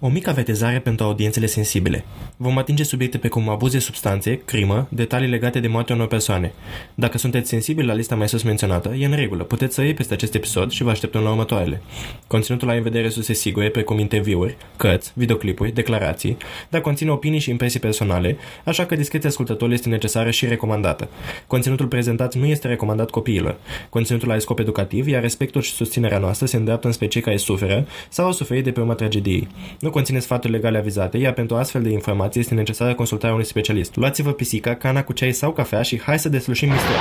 [0.00, 2.04] O mică avertizare pentru audiențele sensibile.
[2.36, 6.52] Vom atinge subiecte precum abuz de substanțe, crimă, detalii legate de moartea unor persoane.
[6.94, 10.14] Dacă sunteți sensibili la lista mai sus menționată, e în regulă, puteți să iei peste
[10.14, 11.82] acest episod și vă așteptăm la următoarele.
[12.26, 16.36] Conținutul ai în vedere surse sigure, precum interviuri, cărți, videoclipuri, declarații,
[16.68, 21.08] dar conține opinii și impresii personale, așa că discreția ascultătorului este necesară și recomandată.
[21.46, 23.56] Conținutul prezentat nu este recomandat copiilor.
[23.90, 27.86] Conținutul are scop educativ, iar respectul și susținerea noastră se îndreaptă în cei care suferă
[28.08, 29.48] sau au suferit de pe urma tragediei.
[29.80, 33.96] Nu conține sfaturi legale avizate, iar pentru astfel de informații este necesară consultarea unui specialist.
[33.96, 36.98] Luați-vă pisica, cana cu ceai sau cafea și hai să deslușim misterul.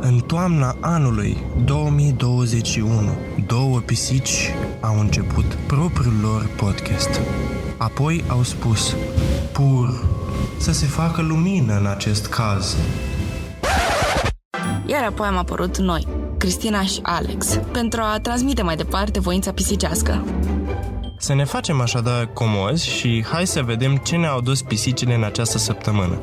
[0.00, 2.90] În toamna anului 2021,
[3.46, 7.20] două pisici au început propriul lor podcast.
[7.76, 8.96] Apoi au spus,
[9.52, 10.04] pur,
[10.58, 12.76] să se facă lumină în acest caz.
[14.90, 16.06] Iar apoi am apărut noi,
[16.38, 20.24] Cristina și Alex, pentru a transmite mai departe voința pisicească.
[21.18, 25.58] Să ne facem așadar comozi și hai să vedem ce ne-au dus pisicile în această
[25.58, 26.20] săptămână.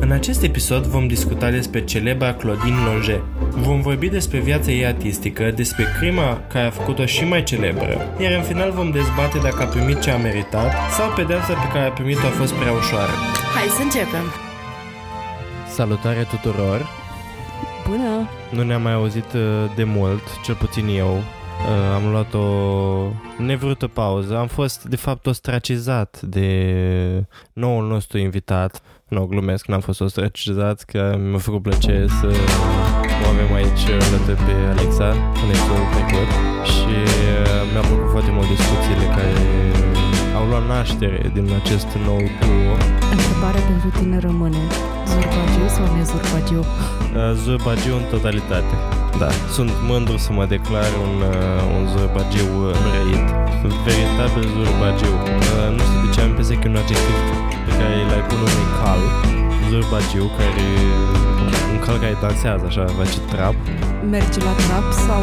[0.00, 3.20] În acest episod vom discuta despre celebra Claudine Longe.
[3.50, 8.32] Vom vorbi despre viața ei artistică, despre crima care a făcut-o și mai celebră, iar
[8.32, 11.92] în final vom dezbate dacă a primit ce a meritat sau pedeapsa pe care a
[11.92, 13.12] primit-o a fost prea ușoară.
[13.54, 14.51] Hai să începem!
[15.72, 16.88] Salutare tuturor!
[17.88, 18.28] Bună!
[18.50, 19.40] Nu ne-am mai auzit uh,
[19.74, 21.16] de mult, cel puțin eu.
[21.16, 22.46] Uh, am luat o
[23.38, 24.36] nevrută pauză.
[24.36, 28.82] Am fost, de fapt, ostracizat de noul nostru invitat.
[29.08, 32.26] Nu, glumesc, n-am fost ostracizat, că mi-a făcut plăcere să
[33.24, 35.08] o avem aici alături pe Alexa
[35.42, 36.30] în episodul trecut
[36.72, 39.32] și uh, mi-a plăcut foarte mult discuțiile care
[40.38, 42.74] au luat naștere din acest nou duo.
[43.16, 44.62] Întrebarea pentru tine rămâne,
[45.10, 46.62] zurbagiu sau nezurbagiu?
[46.64, 48.74] Uh, zurbagiu în totalitate.
[49.22, 53.26] Da, sunt mândru să mă declar un, uh, un zurbagiu înrăit.
[53.86, 55.14] Veritabil zurbagiu.
[55.14, 57.18] Uh, nu știu de ce am impresia că e un adjectiv
[57.66, 59.02] pe care l-ai pune unui cal.
[59.70, 60.66] Zurbagiu care
[61.72, 63.56] un cal care dansează așa, face trap.
[64.14, 65.22] Merge la trap sau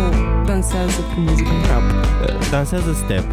[0.49, 1.85] dansează cu muzică trap?
[1.91, 3.27] Uh, dansează step.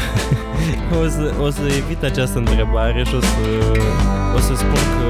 [1.02, 3.44] o, să, o să evit această întrebare și o să,
[4.36, 5.06] o să spun că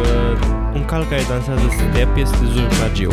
[0.79, 3.13] un cal care dansează step este zurbagiu.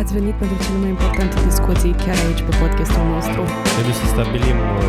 [0.00, 3.40] Ați venit pentru cele mai importante discuții chiar aici pe podcastul nostru.
[3.74, 4.82] Trebuie să stabilim uh,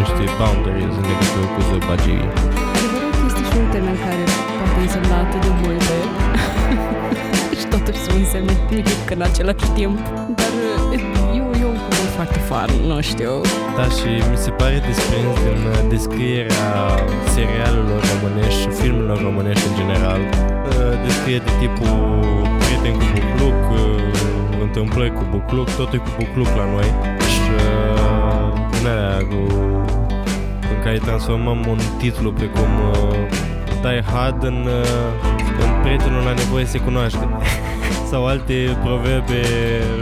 [0.00, 2.24] niște boundaries în legătură cu zăbagii.
[2.76, 4.22] Adevărul că este și un termen care
[4.58, 5.96] poate însemna atât de multe
[7.58, 9.96] și totuși să însemne nimic în același timp.
[10.40, 10.52] Dar
[12.18, 13.32] foarte fan, nu știu.
[13.76, 16.68] Da, și mi se pare desprins din uh, descrierea
[17.34, 20.20] serialelor românești și filmelor românești în general.
[20.20, 21.96] Uh, Descrie de tipul
[22.64, 26.88] prieten cu bucluc, uh, întâmplări cu bucluc, totul e cu bucluc la noi.
[27.32, 29.40] Și uh, din alea cu,
[30.72, 33.18] în care transformăm un titlu precum uh,
[33.82, 37.24] Die Hard în, uh, în prietenul la nevoie se cunoaște.
[38.10, 39.40] Sau alte proverbe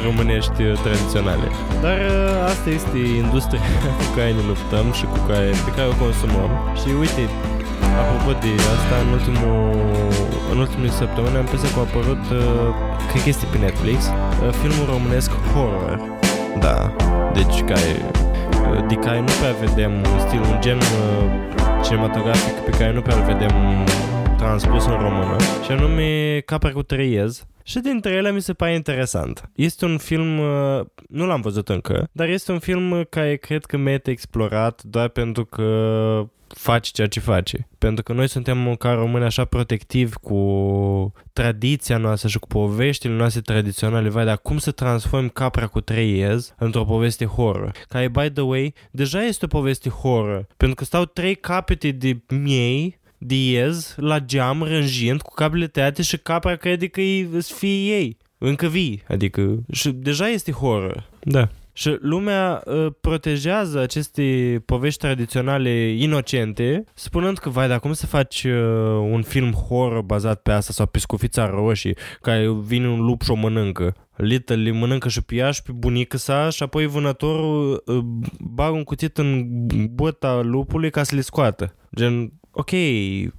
[0.06, 1.46] românești uh, tradiționale.
[1.84, 3.62] Dar uh, asta este industria
[4.00, 6.50] cu care ne luptăm și cu care, pe care o consumăm.
[6.80, 7.22] Și uite,
[8.00, 9.56] apropo de asta, în ultimul
[10.52, 12.68] în ultimele săptămâni am impresia că a apărut, uh,
[13.08, 15.94] cred că este pe Netflix, uh, filmul românesc Horror.
[16.64, 16.78] Da,
[17.38, 17.90] deci care,
[18.70, 21.22] uh, de care nu prea vedem un stil, un gen uh,
[21.84, 23.54] cinematografic pe care nu prea îl vedem
[24.36, 26.08] transpus în română, și anume
[26.50, 27.46] Capra cu Treiez.
[27.66, 29.50] Și dintre ele mi se pare interesant.
[29.54, 33.76] Este un film, uh, nu l-am văzut încă, dar este un film care cred că
[33.76, 37.68] merită explorat doar pentru că face ceea ce face.
[37.78, 43.40] Pentru că noi suntem ca români așa protectivi cu tradiția noastră și cu poveștile noastre
[43.40, 44.08] tradiționale.
[44.08, 47.72] Vai, dar cum să transform capra cu trei iez într-o poveste horror?
[47.88, 50.46] Care, by the way, deja este o poveste horror.
[50.56, 56.02] Pentru că stau trei capete de miei de iez la geam rânjind cu cablele tăiate
[56.02, 58.16] și capra crede că e fie ei.
[58.38, 59.02] Încă vii.
[59.08, 61.08] Adică și deja este horror.
[61.22, 61.48] Da.
[61.72, 64.22] Și lumea uh, protejează aceste
[64.66, 68.52] povești tradiționale inocente, spunând că, vai, dar cum să faci uh,
[69.10, 73.30] un film horror bazat pe asta sau pe scufița roșii, care vine un lup și
[73.30, 73.94] o mănâncă?
[74.16, 77.98] Little mănâncă și pe ea și pe bunică sa și apoi vânătorul uh,
[78.40, 79.46] bagă un cuțit în
[79.94, 81.74] băta lupului ca să le scoată.
[81.96, 82.70] Gen, ok,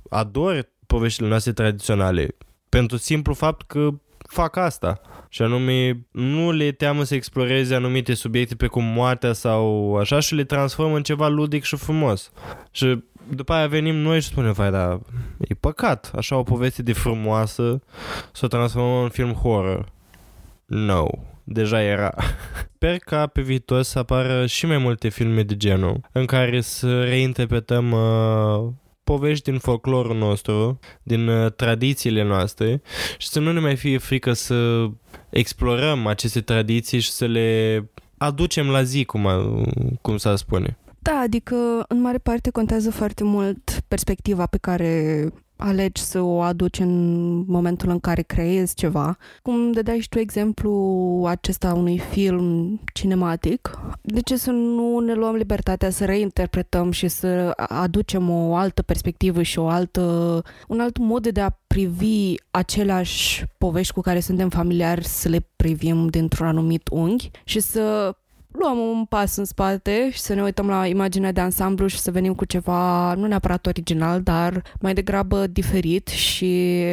[0.09, 2.35] ador poveștile noastre tradiționale
[2.69, 5.01] pentru simplu fapt că fac asta.
[5.29, 10.35] Și anume, nu le teamă să exploreze anumite subiecte pe cum moartea sau așa și
[10.35, 12.31] le transformă în ceva ludic și frumos.
[12.71, 14.99] Și după aia venim noi și spunem, vai, dar
[15.37, 17.81] e păcat, așa o poveste de frumoasă
[18.31, 19.91] să o transformăm în film horror.
[20.65, 21.07] No,
[21.43, 22.13] deja era.
[22.75, 27.03] Sper ca pe viitor să apară și mai multe filme de genul, în care să
[27.03, 28.73] reinterpretăm uh,
[29.07, 32.81] povești din folclorul nostru, din uh, tradițiile noastre
[33.17, 34.87] și să nu ne mai fie frică să
[35.29, 37.49] explorăm aceste tradiții și să le
[38.17, 39.63] aducem la zi, cum, a,
[40.01, 40.77] cum s-ar spune.
[40.99, 41.55] Da, adică
[41.87, 45.23] în mare parte contează foarte mult perspectiva pe care
[45.57, 49.17] alegi să o aduci în momentul în care creezi ceva.
[49.41, 55.35] Cum dai și tu exemplu acesta unui film cinematic, de ce să nu ne luăm
[55.35, 60.01] libertatea să reinterpretăm și să aducem o altă perspectivă și o altă,
[60.67, 66.07] un alt mod de a privi aceleași povești cu care suntem familiari, să le privim
[66.07, 68.15] dintr-un anumit unghi și să
[68.59, 72.11] luăm un pas în spate și să ne uităm la imaginea de ansamblu și să
[72.11, 76.83] venim cu ceva nu neapărat original, dar mai degrabă diferit și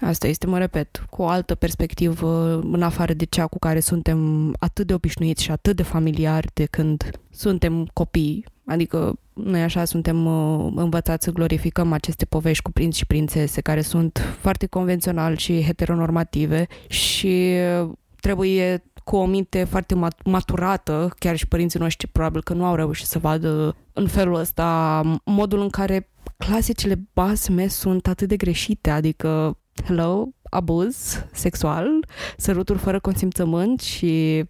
[0.00, 4.50] Asta este, mă repet, cu o altă perspectivă în afară de cea cu care suntem
[4.58, 8.44] atât de obișnuiți și atât de familiari de când suntem copii.
[8.66, 13.80] Adică noi așa suntem uh, învățați să glorificăm aceste povești cu prinți și prințese care
[13.80, 17.54] sunt foarte convențional și heteronormative și
[18.20, 23.06] trebuie cu o minte foarte maturată, chiar și părinții noștri probabil că nu au reușit
[23.06, 29.58] să vadă în felul ăsta modul în care clasicele basme sunt atât de greșite, adică
[29.84, 31.86] hello, abuz sexual,
[32.36, 34.44] săruturi fără consimțământ și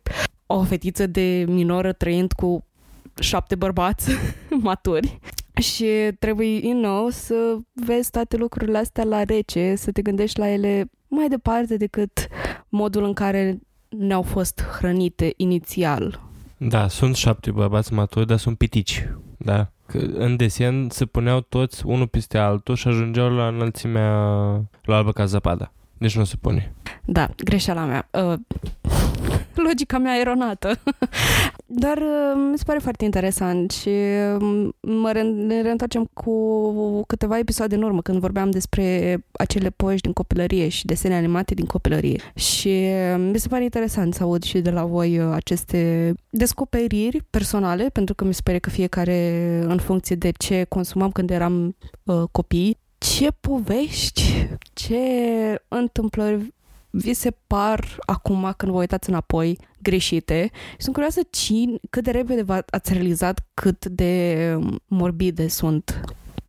[0.47, 2.67] o fetiță de minoră trăind cu
[3.21, 4.11] șapte bărbați
[4.63, 5.19] maturi.
[5.61, 5.87] Și
[6.19, 10.91] trebuie, you know, să vezi toate lucrurile astea la rece, să te gândești la ele
[11.09, 12.29] mai departe decât
[12.69, 13.61] modul în care
[13.99, 16.21] ne-au fost hrănite inițial.
[16.57, 19.09] Da, sunt șapte bărbați maturi, dar sunt pitici.
[19.37, 19.71] Da.
[19.87, 24.13] Că în desen se puneau toți unul peste altul și ajungeau la înălțimea
[24.83, 25.73] la albă ca zăpada.
[25.99, 26.75] Deci nu se pune.
[27.05, 28.09] Da, greșeala mea.
[28.11, 28.39] Uh,
[29.67, 30.79] logica mea eronată.
[31.67, 33.89] Dar uh, mi se pare foarte interesant și
[34.39, 40.01] um, mă re- ne reîntoarcem cu câteva episoade în urmă când vorbeam despre acele poști
[40.01, 42.21] din copilărie și desene animate din copilărie.
[42.35, 47.23] Și um, mi se pare interesant să aud și de la voi uh, aceste descoperiri
[47.31, 51.77] personale, pentru că mi se pare că fiecare în funcție de ce consumam când eram
[52.05, 54.99] uh, copii, ce povești, ce
[55.69, 56.55] întâmplări
[56.91, 60.51] vi se par acum când vă uitați înapoi greșite.
[60.53, 66.01] Și sunt curioasă cine, cât de repede ați realizat cât de morbide sunt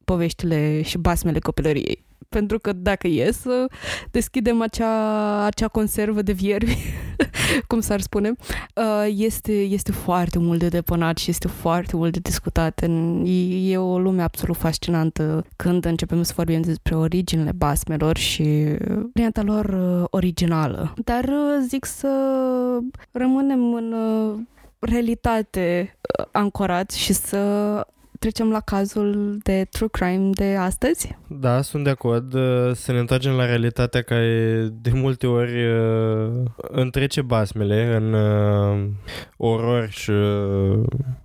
[0.06, 2.01] poveștile și basmele copilăriei
[2.32, 3.68] pentru că dacă e să
[4.12, 6.78] deschidem acea, acea conservă de vierbi,
[7.68, 8.32] cum s-ar spune,
[8.76, 12.82] uh, este, este foarte mult de depănat și este foarte mult de discutat.
[13.64, 18.76] E o lume absolut fascinantă când începem să vorbim despre originile basmelor și
[19.14, 20.94] varianta lor uh, originală.
[21.04, 22.10] Dar uh, zic să
[23.12, 23.96] rămânem în
[24.80, 25.98] realitate
[26.32, 27.40] ancorați și să
[28.22, 31.18] trecem la cazul de true crime de astăzi?
[31.28, 32.34] Da, sunt de acord.
[32.34, 38.90] Uh, să ne întoarcem la realitatea care de multe ori uh, întrece basmele în uh,
[39.38, 40.12] orori și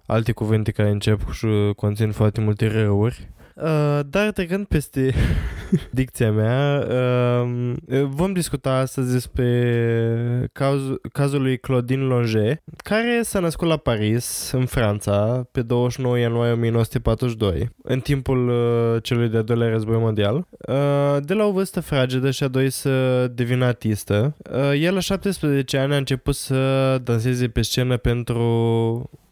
[0.06, 1.46] alte cuvinte care încep și
[1.76, 3.28] conțin foarte multe răuri.
[3.62, 5.14] Uh, dar trecând peste
[5.90, 10.80] dicția mea, uh, vom discuta astăzi despre caz,
[11.12, 17.70] cazul lui Claudine Longe, care s-a născut la Paris, în Franța, pe 29 ianuarie 1942,
[17.82, 20.46] în timpul uh, celui de-al doilea război mondial.
[20.68, 24.36] Uh, de la o vârstă fragedă și-a dorit să devină artistă.
[24.52, 28.40] Uh, el la 17 ani a început să danseze pe scenă pentru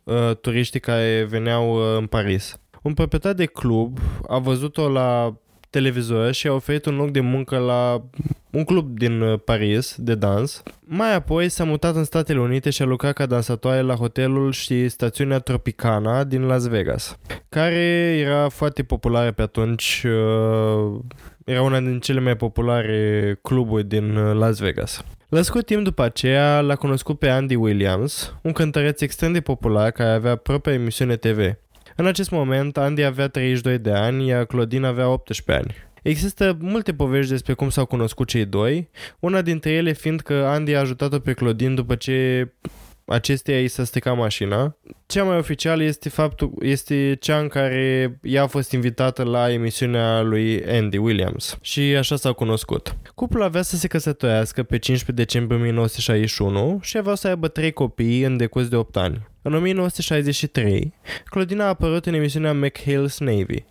[0.04, 2.58] uh, turiștii care veneau uh, în Paris.
[2.84, 3.98] Un proprietar de club
[4.28, 5.34] a văzut-o la
[5.70, 8.02] televizor și a oferit un loc de muncă la
[8.50, 10.62] un club din uh, Paris de dans.
[10.80, 14.88] Mai apoi s-a mutat în Statele Unite și a lucrat ca dansatoare la hotelul și
[14.88, 20.04] stațiunea Tropicana din Las Vegas, care era foarte populară pe atunci.
[20.06, 21.00] Uh,
[21.44, 25.04] era una din cele mai populare cluburi din uh, Las Vegas.
[25.28, 29.90] La scurt timp după aceea l-a cunoscut pe Andy Williams, un cântăreț extrem de popular
[29.90, 31.38] care avea propria emisiune TV.
[31.96, 35.74] În acest moment, Andy avea 32 de ani, iar Claudine avea 18 ani.
[36.02, 40.74] Există multe povești despre cum s-au cunoscut cei doi, una dintre ele fiind că Andy
[40.74, 42.48] a ajutat-o pe Claudine după ce
[43.04, 44.76] acesteia i s-a stricat mașina
[45.14, 50.20] cea mai oficială este faptul, este cea în care ea a fost invitată la emisiunea
[50.20, 52.96] lui Andy Williams și așa s-au cunoscut.
[53.14, 58.22] Cuplul avea să se căsătorească pe 15 decembrie 1961 și avea să aibă trei copii
[58.22, 59.28] în decurs de 8 ani.
[59.42, 60.94] În 1963,
[61.24, 63.64] Claudina a apărut în emisiunea McHale's Navy.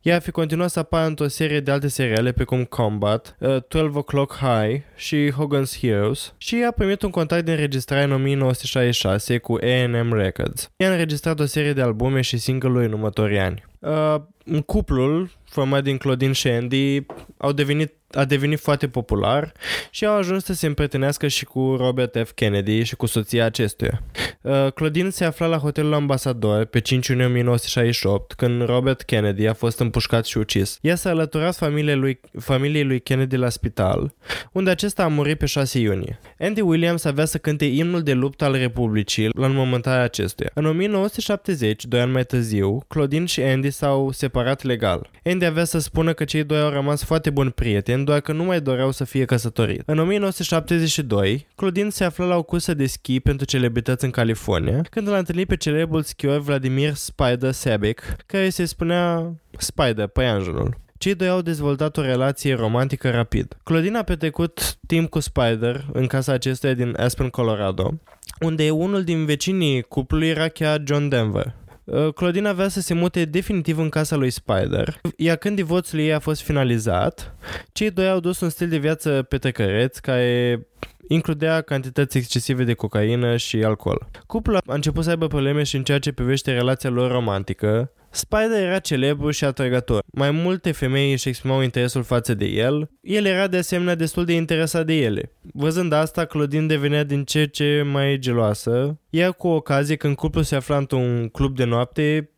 [0.00, 3.98] Ea a fi continuat să apară într-o serie de alte seriale precum Combat, uh, 12
[3.98, 9.58] O'Clock High și Hogan's Heroes și a primit un contract de înregistrare în 1966 cu
[9.62, 10.70] A&M Records.
[10.76, 13.64] Ea a înregistrat o serie de albume și single-uri în următorii ani.
[13.86, 14.20] Uh,
[14.66, 19.52] cuplul format din Claudine și Andy au devenit, a devenit foarte popular
[19.90, 22.30] și au ajuns să se împrietenească și cu Robert F.
[22.32, 24.02] Kennedy și cu soția acestuia.
[24.40, 29.52] Uh, Claudine se afla la hotelul Ambasador pe 5 iunie 1968 când Robert Kennedy a
[29.52, 30.78] fost împușcat și ucis.
[30.80, 34.14] Ea s-a alăturat familiei lui, familiei lui Kennedy la spital,
[34.52, 36.18] unde acesta a murit pe 6 iunie.
[36.38, 40.50] Andy Williams avea să cânte imnul de luptă al Republicii la înmormântarea acestuia.
[40.54, 45.10] În 1970, doi ani mai târziu, Claudine și Andy s-au separat legal.
[45.24, 48.44] Andy avea să spună că cei doi au rămas foarte buni prieteni, doar că nu
[48.44, 49.82] mai doreau să fie căsătoriți.
[49.86, 55.08] În 1972, Claudine se afla la o cursă de schi pentru celebrități în California, când
[55.08, 60.76] l-a întâlnit pe celebrul schior Vladimir Spider Sabic, care se spunea Spider, păianjenul.
[60.98, 63.56] Cei doi au dezvoltat o relație romantică rapid.
[63.62, 67.94] Claudine a petrecut timp cu Spider în casa acestuia din Aspen, Colorado,
[68.40, 71.54] unde unul din vecinii cuplului era chiar John Denver.
[71.86, 76.12] Uh, Claudine avea să se mute definitiv în casa lui Spider, iar când divorțul ei
[76.12, 77.36] a fost finalizat,
[77.72, 80.60] cei doi au dus un stil de viață petrecăreț care
[81.08, 84.06] includea cantități excesive de cocaină și alcool.
[84.26, 87.92] Cuplul a început să aibă probleme și în ceea ce privește relația lor romantică.
[88.16, 90.02] Spider era celebru și atrăgător.
[90.12, 92.90] Mai multe femei își exprimau interesul față de el.
[93.00, 95.32] El era de asemenea destul de interesat de ele.
[95.52, 100.56] Văzând asta, Claudine devenea din ce ce mai geloasă, iar cu ocazie când cuplul se
[100.56, 102.30] afla într-un club de noapte,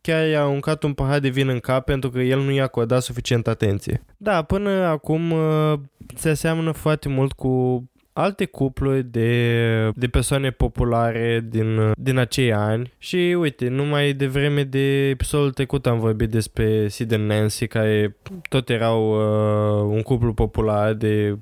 [0.00, 3.02] chiar i-a aruncat un pahar de vin în cap pentru că el nu i-a acordat
[3.02, 4.04] suficient atenție.
[4.16, 5.78] Da, până acum uh,
[6.14, 7.84] se aseamănă foarte mult cu
[8.14, 12.92] alte cupluri de, de persoane populare din, din acei ani.
[12.98, 18.16] Și uite, numai de vreme de episodul trecut am vorbit despre Sid and Nancy care
[18.48, 21.36] tot erau uh, un cuplu popular de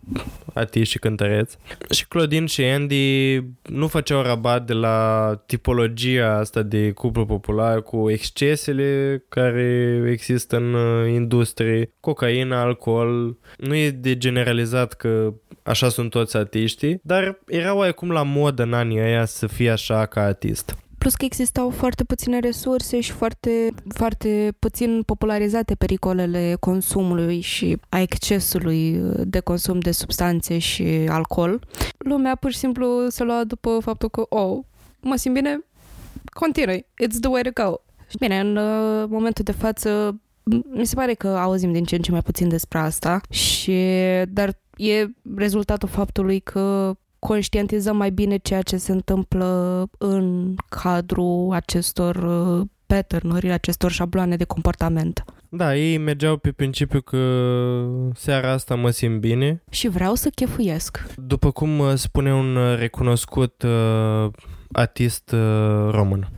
[0.54, 1.58] artiști și cântăreți.
[1.90, 8.10] Și Claudine și Andy nu făceau rabat de la tipologia asta de cuplu popular cu
[8.10, 13.36] excesele care există în uh, industrie, cocaina, alcool.
[13.56, 18.72] Nu e de generalizat că așa sunt toți artiștii, dar era oarecum la modă în
[18.72, 20.76] anii ăia să fie așa ca artist.
[20.98, 28.00] Plus că existau foarte puține resurse și foarte, foarte puțin popularizate pericolele consumului și a
[28.00, 31.60] excesului de consum de substanțe și alcool.
[31.98, 34.58] Lumea pur și simplu se lua după faptul că, oh,
[35.00, 35.64] mă simt bine,
[36.32, 37.74] continui, it's the way to go.
[38.08, 40.20] Și bine, în uh, momentul de față
[40.72, 43.76] mi se pare că auzim din ce în ce mai puțin despre asta și
[44.28, 52.16] dar e rezultatul faptului că conștientizăm mai bine ceea ce se întâmplă în cadrul acestor
[52.16, 55.24] uh, pattern acestor șabloane de comportament.
[55.48, 57.18] Da, ei mergeau pe principiu că
[58.14, 59.62] seara asta mă simt bine.
[59.70, 61.04] Și vreau să chefuiesc.
[61.16, 64.30] După cum uh, spune un uh, recunoscut uh,
[64.72, 66.28] artist uh, român.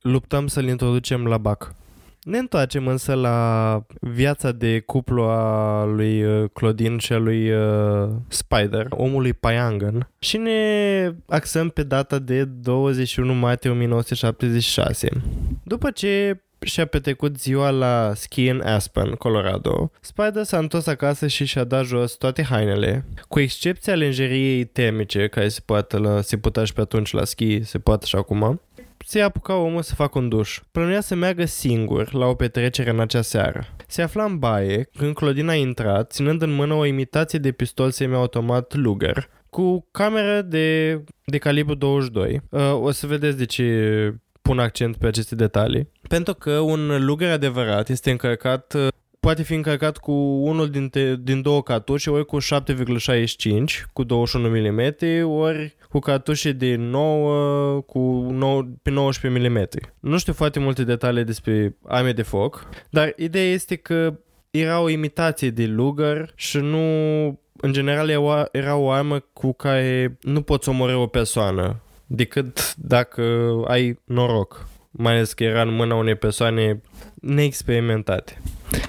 [0.00, 1.74] Luptăm să-l introducem la BAC.
[2.22, 8.08] Ne întoarcem însă la viața de cuplu a lui uh, Claudine și a lui uh,
[8.28, 15.08] Spider, omului Payangan, și ne axăm pe data de 21 martie 1976.
[15.62, 21.44] După ce și-a petrecut ziua la ski în Aspen, Colorado, Spider s-a întors acasă și
[21.44, 26.64] și-a dat jos toate hainele, cu excepția lenjeriei termice, care se, poate la, se putea
[26.64, 28.60] și pe atunci la ski, se poate și acum,
[29.10, 30.60] se apuca omul să facă un duș.
[30.72, 33.66] Plănuia să meargă singur la o petrecere în acea seară.
[33.86, 37.90] Se afla în baie când Claudine a intrat, ținând în mână o imitație de pistol
[37.90, 42.40] semiautomat Luger, cu cameră de, de calibru 22.
[42.50, 45.88] Uh, o să vedeți de ce pun accent pe aceste detalii.
[46.08, 48.88] Pentru că un Luger adevărat este încărcat uh,
[49.20, 50.12] poate fi încărcat cu
[50.42, 52.44] unul dintre, din două cartușe, ori cu 7,65
[53.92, 54.94] cu 21 mm,
[55.30, 57.98] ori cu cartușe de 9 cu
[58.30, 59.68] 9, pe 19 mm.
[60.00, 64.18] Nu știu foarte multe detalii despre arme de foc, dar ideea este că
[64.50, 66.78] era o imitație de Luger și nu
[67.60, 68.08] în general
[68.52, 75.12] era o armă cu care nu poți omorâ o persoană decât dacă ai noroc mai
[75.12, 76.80] ales că era în mâna unei persoane
[77.14, 78.40] neexperimentate.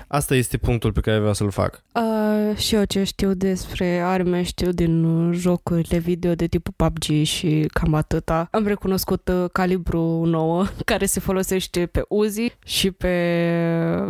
[0.08, 1.84] Asta este punctul pe care vreau să-l fac.
[1.94, 7.24] Uh, și eu ce știu despre arme știu din uh, jocurile video de tipul PUBG
[7.24, 8.48] și cam atâta.
[8.52, 13.16] Am recunoscut uh, calibru 9 care se folosește pe Uzi și pe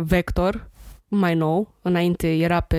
[0.00, 0.70] Vector
[1.08, 1.74] mai nou.
[1.82, 2.78] Înainte era pe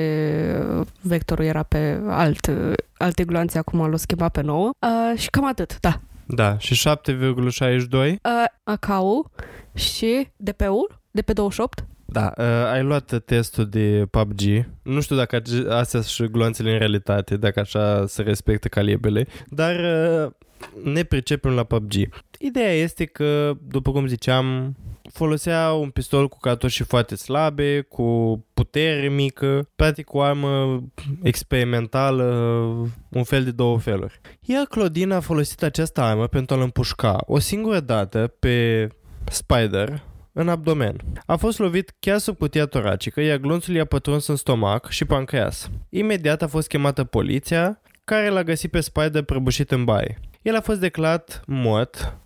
[1.02, 2.52] Vectorul era pe alt,
[2.98, 4.70] alte gloanțe, acum l-o schimbat pe 9.
[4.80, 6.00] Uh, și cam atât, da.
[6.28, 7.92] Da, și 7,62?
[7.94, 8.16] Uh,
[8.64, 9.32] AKU
[9.74, 11.86] și DP-ul de pe 28.
[12.06, 14.42] Da, uh, ai luat testul de PUBG.
[14.84, 19.76] Nu știu dacă ace- astea sunt gloanțele în realitate, dacă așa se respectă calibrele, dar
[19.76, 20.32] uh,
[20.94, 21.94] ne pricepem la PUBG.
[22.46, 24.76] Ideea este că, după cum ziceam,
[25.12, 30.84] folosea un pistol cu cartușe foarte slabe, cu putere mică, practic o armă
[31.22, 32.24] experimentală,
[33.10, 34.20] un fel de două feluri.
[34.42, 38.88] Iar Claudine a folosit această armă pentru a-l împușca o singură dată pe
[39.24, 40.96] Spider în abdomen.
[41.26, 45.70] A fost lovit chiar sub cutia toracică, iar glonțul i-a pătruns în stomac și pancreas.
[45.90, 50.20] Imediat a fost chemată poliția, care l-a găsit pe Spider prăbușit în baie.
[50.42, 52.22] El a fost declarat mort uh,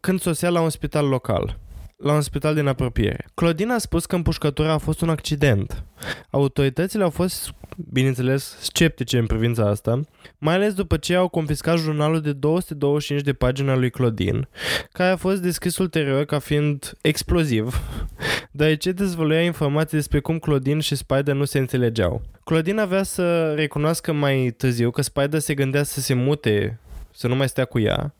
[0.00, 1.58] când sosea la un spital local
[1.96, 3.24] la un spital din apropiere.
[3.34, 5.84] Claudine a spus că împușcătura a fost un accident.
[6.30, 7.54] Autoritățile au fost,
[7.92, 10.00] bineînțeles, sceptice în privința asta,
[10.38, 14.48] mai ales după ce au confiscat jurnalul de 225 de pagini al lui Claudine,
[14.92, 17.80] care a fost descris ulterior ca fiind exploziv,
[18.50, 22.22] deoarece dezvăluia informații despre cum Claudine și Spider nu se înțelegeau.
[22.44, 27.34] Claudine avea să recunoască mai târziu că Spider se gândea să se mute, să nu
[27.34, 28.14] mai stea cu ea,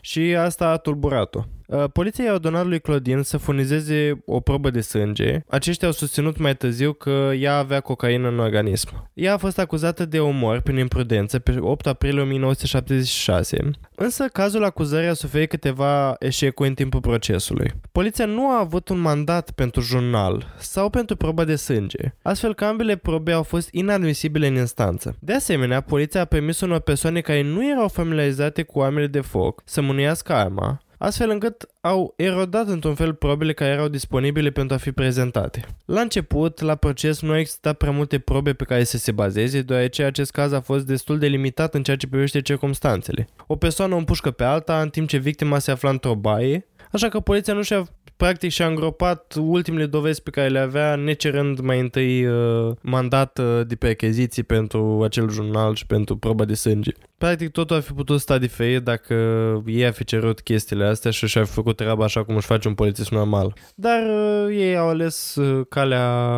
[0.00, 1.40] și asta a tulburat-o.
[1.70, 5.40] Uh, poliția i-a ordonat lui Claudine să furnizeze o probă de sânge.
[5.48, 9.10] Aceștia au susținut mai târziu că ea avea cocaină în organism.
[9.14, 15.08] Ea a fost acuzată de omor prin imprudență pe 8 aprilie 1976, însă cazul acuzării
[15.08, 17.72] a suferit câteva eșecuri în timpul procesului.
[17.92, 22.64] Poliția nu a avut un mandat pentru jurnal sau pentru proba de sânge, astfel că
[22.64, 25.16] ambele probe au fost inadmisibile în instanță.
[25.18, 29.62] De asemenea, poliția a permis unor persoane care nu erau familiarizate cu armele de foc
[29.64, 34.78] să mânuiască arma, astfel încât au erodat într-un fel probele care erau disponibile pentru a
[34.78, 35.64] fi prezentate.
[35.84, 40.02] La început, la proces nu existat prea multe probe pe care să se bazeze, deoarece
[40.02, 43.28] acest caz a fost destul de limitat în ceea ce privește circumstanțele.
[43.46, 47.08] O persoană o împușcă pe alta în timp ce victima se afla într-o baie, așa
[47.08, 47.88] că poliția nu și-a
[48.20, 53.66] practic și-a îngropat ultimele dovezi pe care le avea, necerând mai întâi uh, mandat uh,
[53.66, 56.90] de percheziții pentru acel jurnal și pentru proba de sânge.
[57.18, 59.14] Practic totul ar fi putut sta diferit dacă
[59.66, 62.68] ei ar fi cerut chestiile astea și și-ar fi făcut treaba așa cum își face
[62.68, 63.54] un polițist normal.
[63.74, 66.30] Dar uh, ei au ales uh, calea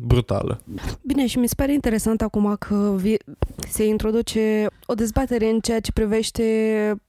[0.00, 0.60] brutală.
[1.02, 3.16] Bine, și mi se pare interesant acum că vi-
[3.68, 6.42] se introduce o dezbatere în ceea ce privește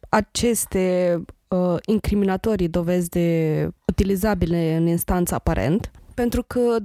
[0.09, 1.17] aceste
[1.53, 6.77] uh, incriminatorii dovezi de utilizabile în instanță aparent, pentru că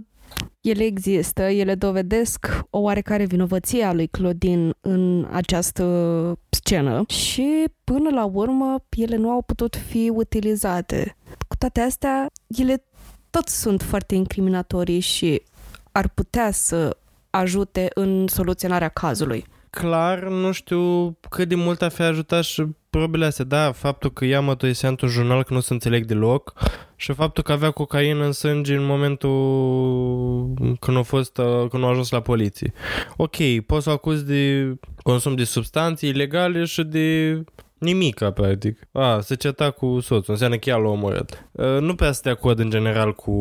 [0.60, 5.84] ele există, ele dovedesc o oarecare vinovăție a lui Claudine în această
[6.48, 11.16] scenă și până la urmă ele nu au putut fi utilizate.
[11.48, 12.84] Cu toate astea, ele
[13.30, 15.42] tot sunt foarte incriminatorii și
[15.92, 16.96] ar putea să
[17.30, 19.46] ajute în soluționarea cazului.
[19.70, 23.44] Clar, nu știu cât de mult a fi ajutat și probele astea.
[23.44, 26.52] Da, faptul că ea mătoisea într-un jurnal că nu se înțeleg deloc
[26.96, 32.10] și faptul că avea cocaină în sânge în momentul când a, fost, când a ajuns
[32.10, 32.72] la poliție.
[33.16, 37.38] Ok, poți să acuzi de consum de substanțe ilegale și de
[37.78, 38.88] nimica, practic.
[38.92, 41.48] A, se ceta cu soțul, înseamnă că ea l-a omorât.
[41.80, 43.32] Nu prea sunt de acord în general cu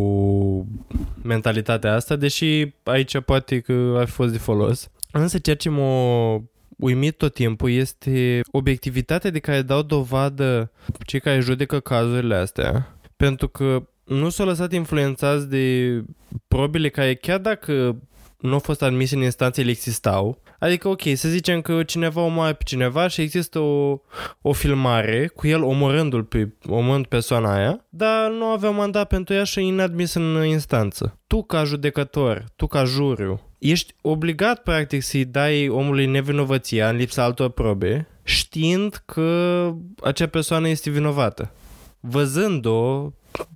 [1.23, 4.91] mentalitatea asta, deși aici poate că ar fi fost de folos.
[5.21, 6.43] Însă ceea ce m-a
[6.77, 10.71] uimit tot timpul este obiectivitatea de care dau dovadă
[11.05, 12.97] cei care judecă cazurile astea.
[13.15, 16.03] Pentru că nu s-au lăsat influențați de
[16.47, 18.01] probele care chiar dacă
[18.39, 20.41] nu au fost admise în instanțe, ele existau.
[20.59, 23.99] Adică, ok, să zicem că cineva omoară pe cineva și există o,
[24.41, 29.43] o filmare cu el omorându-l pe, omorând persoana aia, dar nu avea mandat pentru ea
[29.43, 31.19] și inadmis în instanță.
[31.27, 37.23] Tu ca judecător, tu ca juriu, ești obligat practic să-i dai omului nevinovăția în lipsa
[37.23, 39.71] altor probe, știind că
[40.03, 41.51] acea persoană este vinovată.
[41.99, 43.11] Văzând-o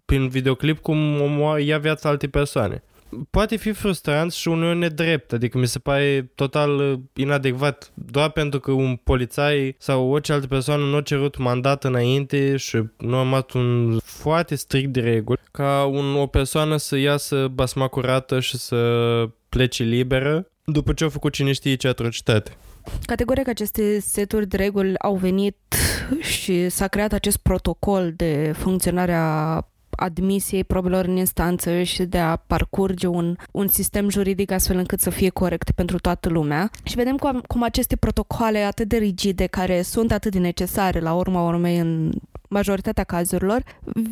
[0.05, 2.83] prin videoclip cum omoară, ia viața alte persoane
[3.29, 8.71] poate fi frustrant și uneori nedrept, adică mi se pare total inadecvat doar pentru că
[8.71, 13.51] un polițai sau orice altă persoană nu a cerut mandat înainte și nu a urmat
[13.51, 18.79] un foarte strict de reguli ca un, o persoană să iasă basma curată și să
[19.49, 22.51] plece liberă după ce a făcut cine știe ce atrocitate.
[23.05, 25.57] categoric aceste seturi de reguli au venit
[26.19, 32.35] și s-a creat acest protocol de funcționare a admisiei probelor în instanță și de a
[32.35, 36.69] parcurge un, un sistem juridic astfel încât să fie corect pentru toată lumea.
[36.83, 41.13] Și vedem cum, cum aceste protocoale atât de rigide, care sunt atât de necesare la
[41.13, 42.11] urma urmei în
[42.49, 43.63] majoritatea cazurilor,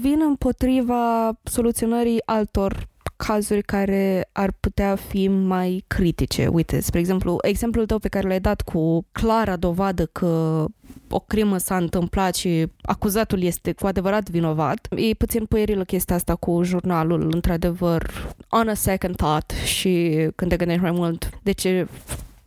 [0.01, 2.87] vin împotriva soluționării altor
[3.25, 6.47] cazuri care ar putea fi mai critice.
[6.47, 10.65] Uite, spre exemplu, exemplul tău pe care l-ai dat cu clara dovadă că
[11.09, 14.87] o crimă s-a întâmplat și acuzatul este cu adevărat vinovat.
[14.95, 20.57] E puțin puierilă chestia asta cu jurnalul, într-adevăr, on a second thought și când te
[20.57, 21.87] gândești mai mult de ce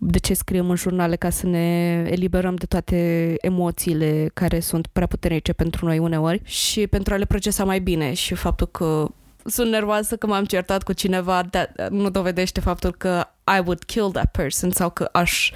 [0.04, 5.06] de ce scriem în jurnale ca să ne eliberăm de toate emoțiile care sunt prea
[5.06, 9.08] puternice pentru noi uneori și pentru a le procesa mai bine și faptul că
[9.44, 13.24] sunt nervoasă că m-am certat cu cineva, dar nu dovedește faptul că
[13.56, 15.52] I would kill that person sau că aș,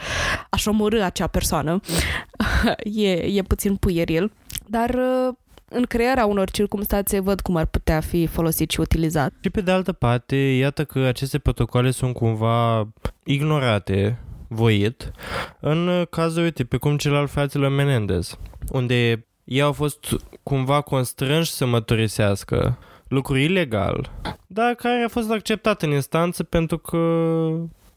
[0.50, 1.80] aș omorâ acea persoană.
[2.84, 4.32] e, e puțin puieril,
[4.66, 5.34] dar uh,
[5.68, 9.32] în crearea unor circunstanțe văd cum ar putea fi folosit și utilizat.
[9.40, 12.88] Și pe de altă parte, iată că aceste protocoale sunt cumva
[13.24, 14.18] ignorate
[14.48, 15.10] voit
[15.60, 18.38] în cazul, uite, pe cum cel al fraților Menendez,
[18.70, 24.10] unde ei au fost cumva constrânși să mătorisească lucru ilegal,
[24.46, 26.98] dar care a fost acceptat în instanță pentru că...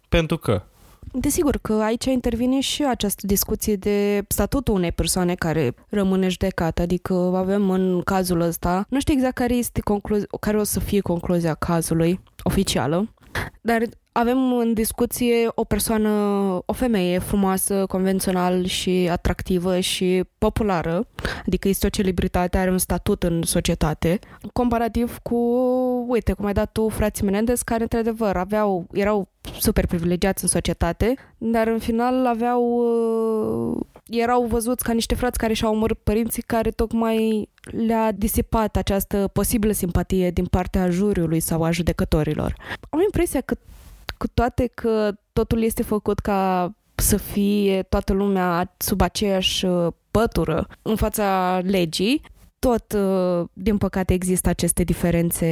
[0.10, 0.64] pentru că.
[1.12, 7.14] Desigur că aici intervine și această discuție de statutul unei persoane care rămâne judecată, adică
[7.14, 11.54] avem în cazul ăsta, nu știu exact care, este conclu- care o să fie concluzia
[11.54, 13.14] cazului oficială,
[13.62, 13.82] dar
[14.20, 16.10] avem în discuție o persoană,
[16.66, 21.08] o femeie frumoasă, convențional și atractivă și populară,
[21.46, 24.20] adică este o celebritate, are un statut în societate,
[24.54, 25.36] comparativ cu,
[26.08, 29.28] uite, cum ai dat tu, frații Menendez, care într-adevăr aveau, erau
[29.60, 32.64] super privilegiați în societate, dar în final aveau,
[33.72, 37.50] uh, erau văzuți ca niște frați care și-au omorât părinții care tocmai
[37.86, 42.56] le-a disipat această posibilă simpatie din partea juriului sau a judecătorilor.
[42.90, 43.56] Am impresia că
[44.20, 50.68] cu toate că totul este făcut ca să fie toată lumea sub aceeași uh, pătură
[50.82, 52.22] în fața legii,
[52.60, 55.48] tot, uh, din păcate, există aceste diferențe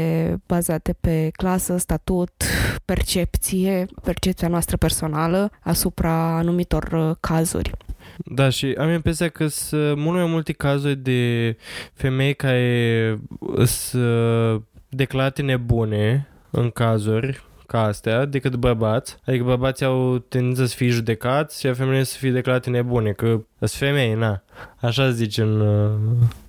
[0.47, 2.43] bazate pe clasă, statut,
[2.85, 7.71] percepție, percepția noastră personală asupra anumitor uh, cazuri.
[8.17, 11.55] Da, și am impresia că sunt mult mai multe cazuri de
[11.93, 13.19] femei care
[13.65, 19.17] sunt declarate nebune în cazuri ca astea decât bărbați.
[19.25, 23.25] Adică bărbații au tendință să fie judecați și femeile să fie declarate nebune, că
[23.57, 24.43] sunt femei, na.
[24.81, 25.61] Așa zice în,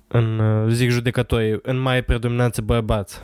[0.07, 3.21] în zic judecătorii, în mai predominanță bărbați.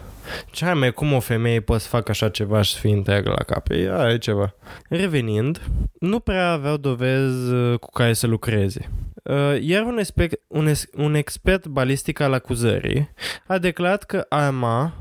[0.52, 3.44] Ce mai cum o femeie poate să facă așa ceva și să fie întreagă la
[3.44, 3.68] cap?
[3.72, 4.56] Ea e ceva.
[4.90, 5.62] Revenind,
[6.00, 8.90] nu prea aveau dovezi uh, cu care să lucreze.
[9.24, 13.10] Uh, iar un, expert, un, un expert balistic al acuzării
[13.48, 14.94] a declarat că arma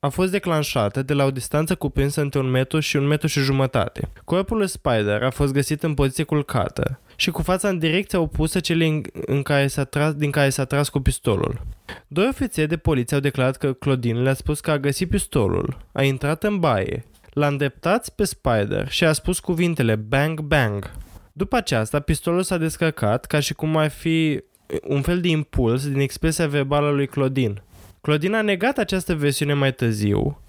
[0.00, 3.40] a fost declanșată de la o distanță cuprinsă între un metru și un metru și
[3.40, 4.08] jumătate.
[4.24, 8.60] Corpul lui Spider a fost găsit în poziție culcată și cu fața în direcția opusă
[8.60, 11.60] celei în care s-a tras, din care s-a tras cu pistolul.
[12.06, 16.02] Doi ofițeri de poliție au declarat că Claudine le-a spus că a găsit pistolul, a
[16.02, 20.90] intrat în baie, l-a îndreptat pe Spider și a spus cuvintele bang bang.
[21.32, 24.42] După aceasta, pistolul s-a descărcat ca și cum ar fi
[24.82, 27.62] un fel de impuls din expresia verbală lui Claudine.
[28.00, 30.40] Claudine a negat această versiune mai târziu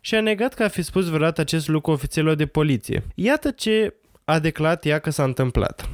[0.00, 3.02] și a negat că a fi spus vreodată acest lucru ofițerilor de poliție.
[3.14, 5.88] Iată ce a declarat ea că s-a întâmplat.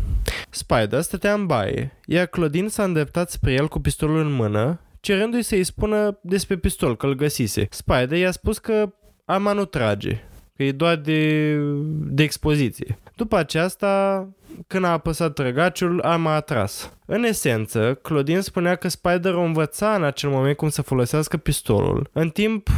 [0.50, 5.42] Spider stătea în baie, iar Claudine s-a îndreptat spre el cu pistolul în mână, cerându-i
[5.42, 7.66] să-i spună despre pistol, că îl găsise.
[7.70, 8.94] Spider i-a spus că
[9.24, 10.20] arma nu trage,
[10.56, 11.54] că e doar de,
[11.90, 12.98] de expoziție.
[13.16, 14.28] După aceasta,
[14.66, 16.92] când a apăsat trăgaciul, arma a tras.
[17.06, 22.10] În esență, Claudine spunea că Spider o învăța în acel moment cum să folosească pistolul,
[22.12, 22.68] în timp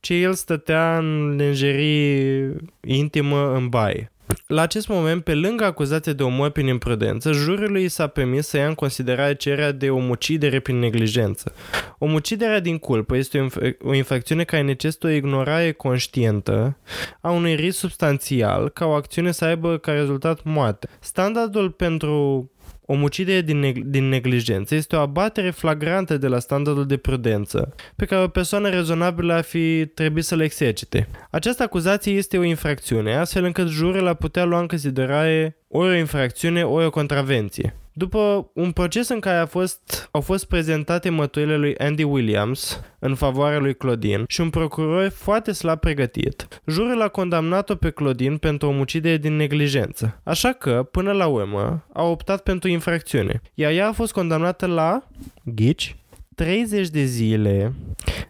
[0.00, 4.12] ce el stătea în lenjerie intimă în baie.
[4.46, 8.66] La acest moment, pe lângă acuzația de omor prin imprudență, jurului s-a permis să ia
[8.66, 11.54] în considerare cererea de omucidere prin neglijență.
[11.98, 16.76] Omuciderea din culpă este o, inf- o infracțiune care necesită o ignorare conștientă
[17.20, 20.88] a unui risc substanțial ca o acțiune să aibă ca rezultat moarte.
[21.00, 22.50] Standardul pentru
[22.86, 28.04] Omucidere din, neg- din neglijență este o abatere flagrantă de la standardul de prudență, pe
[28.04, 31.08] care o persoană rezonabilă ar fi trebuit să le exercite.
[31.30, 35.96] Această acuzație este o infracțiune, astfel încât jurul a putea lua în considerare ori o
[35.96, 37.76] infracțiune, ori o contravenție.
[37.92, 43.14] După un proces în care a fost, au fost prezentate măturile lui Andy Williams în
[43.14, 48.68] favoarea lui Claudine și un procuror foarte slab pregătit, jurul a condamnat-o pe Claudine pentru
[48.68, 50.20] omucidere din neglijență.
[50.24, 53.40] Așa că, până la urmă, a optat pentru infracțiune.
[53.54, 55.08] Iar ea a fost condamnată la,
[55.44, 55.96] ghici,
[56.34, 57.72] 30 de zile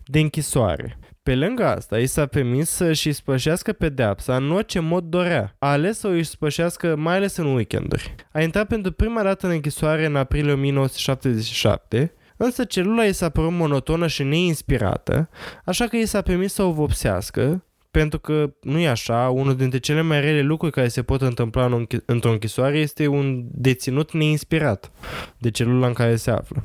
[0.04, 0.98] de închisoare.
[1.22, 5.54] Pe lângă asta, i s-a permis să-și spășească pedeapsa în orice mod dorea.
[5.58, 8.14] A ales să o își spășească mai ales în weekenduri.
[8.32, 13.52] A intrat pentru prima dată în închisoare în aprilie 1977, însă celula i s-a părut
[13.52, 15.28] monotonă și neinspirată,
[15.64, 19.78] așa că i s-a permis să o vopsească, pentru că nu e așa, unul dintre
[19.78, 24.12] cele mai rele lucruri care se pot întâmpla în închi- într-o închisoare este un deținut
[24.12, 24.92] neinspirat
[25.38, 26.62] de celula în care se află.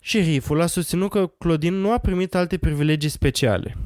[0.00, 3.76] Șeriful a susținut că Claudine nu a primit alte privilegii speciale.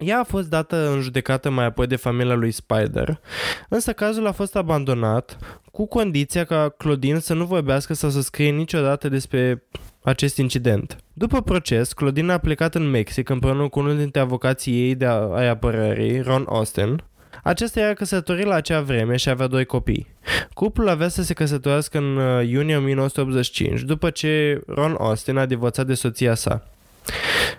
[0.00, 3.20] Ea a fost dată în judecată mai apoi de familia lui Spider,
[3.68, 5.36] însă cazul a fost abandonat
[5.72, 9.62] cu condiția ca Claudine să nu vorbească sau să scrie niciodată despre
[10.02, 10.96] acest incident.
[11.12, 15.28] După proces, Claudine a plecat în Mexic împreună cu unul dintre avocații ei de a-
[15.34, 17.02] ai apărării, Ron Austin.
[17.42, 20.06] Acesta era căsătorit la acea vreme și avea doi copii.
[20.54, 25.86] Cuplul avea să se căsătorească în uh, iunie 1985, după ce Ron Austin a divorțat
[25.86, 26.64] de soția sa.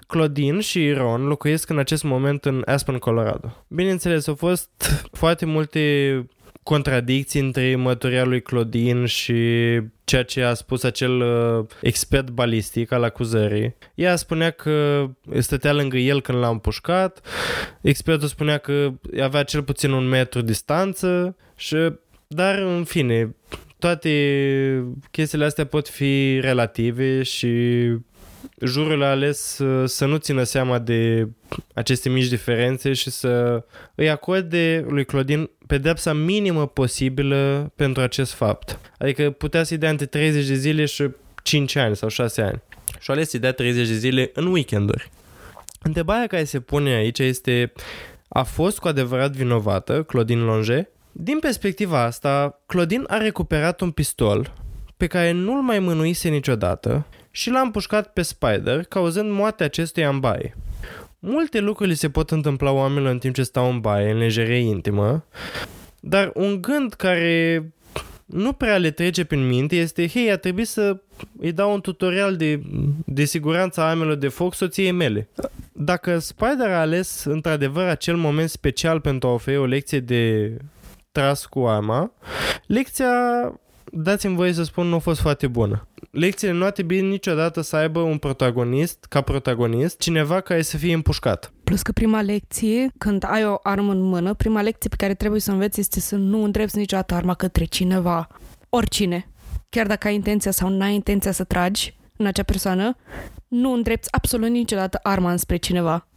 [0.08, 3.65] Claudine și Ron locuiesc în acest moment în Aspen, Colorado.
[3.67, 4.69] Bineînțeles, au fost
[5.12, 6.25] foarte multe
[6.63, 9.34] contradicții între mărturia lui Claudine și
[10.04, 13.75] ceea ce a spus acel uh, expert balistic al acuzării.
[13.95, 15.06] Ea spunea că
[15.39, 17.21] stătea lângă el când l-a împușcat,
[17.82, 21.75] expertul spunea că avea cel puțin un metru distanță și
[22.27, 23.36] dar în fine,
[23.80, 24.12] toate
[25.12, 27.47] chestiile astea pot fi relative și
[28.62, 31.27] jurul a ales să, să nu țină seama de
[31.73, 33.63] aceste mici diferențe și să
[33.95, 38.80] îi acorde lui Claudine pedepsa minimă posibilă pentru acest fapt.
[38.97, 41.10] Adică putea să-i dea între 30 de zile și
[41.43, 42.62] 5 ani sau 6 ani.
[42.99, 45.10] Și a ales să-i dea 30 de zile în weekenduri.
[45.82, 47.73] Întrebarea care se pune aici este
[48.27, 50.88] a fost cu adevărat vinovată Claudine Longe?
[51.12, 54.54] Din perspectiva asta, Claudine a recuperat un pistol
[54.97, 60.20] pe care nu-l mai mânuise niciodată și l-a împușcat pe Spider, cauzând moartea acestuia în
[60.20, 60.58] baie.
[61.20, 64.58] Multe lucruri li se pot întâmpla oamenilor în timp ce stau în baie, în lejerie
[64.58, 65.26] intimă,
[66.00, 67.63] dar un gând care
[68.26, 71.02] nu prea le trece prin minte este, hei, a trebuit să
[71.39, 72.62] îi dau un tutorial de,
[73.06, 75.30] de siguranță a armelor de foc soției mele.
[75.72, 80.58] Dacă Spider a ales într-adevăr acel moment special pentru a oferi o lecție de
[81.12, 82.12] tras cu arma,
[82.65, 83.10] lecția,
[83.91, 85.88] dați-mi voie să spun, nu a fost foarte bună.
[86.12, 90.93] Lecțiile nu ar trebui niciodată să aibă un protagonist, ca protagonist, cineva care să fie
[90.93, 91.54] împușcat.
[91.63, 95.39] Plus că prima lecție, când ai o armă în mână, prima lecție pe care trebuie
[95.39, 98.28] să o înveți este să nu îndrepți niciodată arma către cineva.
[98.69, 99.28] Oricine.
[99.69, 102.95] Chiar dacă ai intenția sau nu ai intenția să tragi în acea persoană,
[103.47, 106.08] nu îndrepți absolut niciodată arma înspre cineva.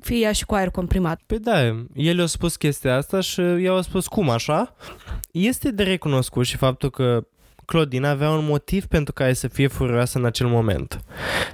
[0.00, 1.20] Fie ea și cu aer comprimat.
[1.26, 4.74] Pe da, el a spus chestia asta și eu a spus cum așa?
[5.30, 7.26] Este de recunoscut și faptul că
[7.66, 11.00] Claudine avea un motiv pentru care să fie furioasă în acel moment.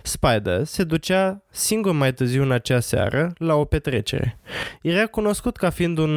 [0.02, 4.38] Spider se ducea singur mai târziu în acea seară la o petrecere.
[4.82, 6.14] Era cunoscut ca fiind un,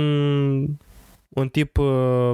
[1.30, 2.32] un tip uh,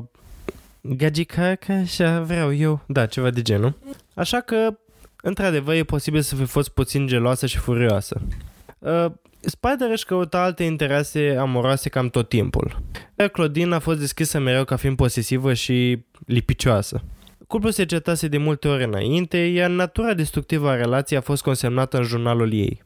[0.82, 3.78] gagica ca așa vreau eu, da, ceva de genul.
[4.14, 4.78] Așa că,
[5.22, 8.22] într-adevăr, e posibil să fi fost puțin geloasă și furioasă.
[8.80, 9.06] Uh,
[9.42, 12.82] Spider își căuta alte interese amoroase cam tot timpul.
[13.18, 17.02] Iar Claudine a fost deschisă mereu ca fiind posesivă și lipicioasă.
[17.50, 21.98] Cuplul se certase de multe ori înainte, iar natura destructivă a relației a fost consemnată
[21.98, 22.82] în jurnalul ei.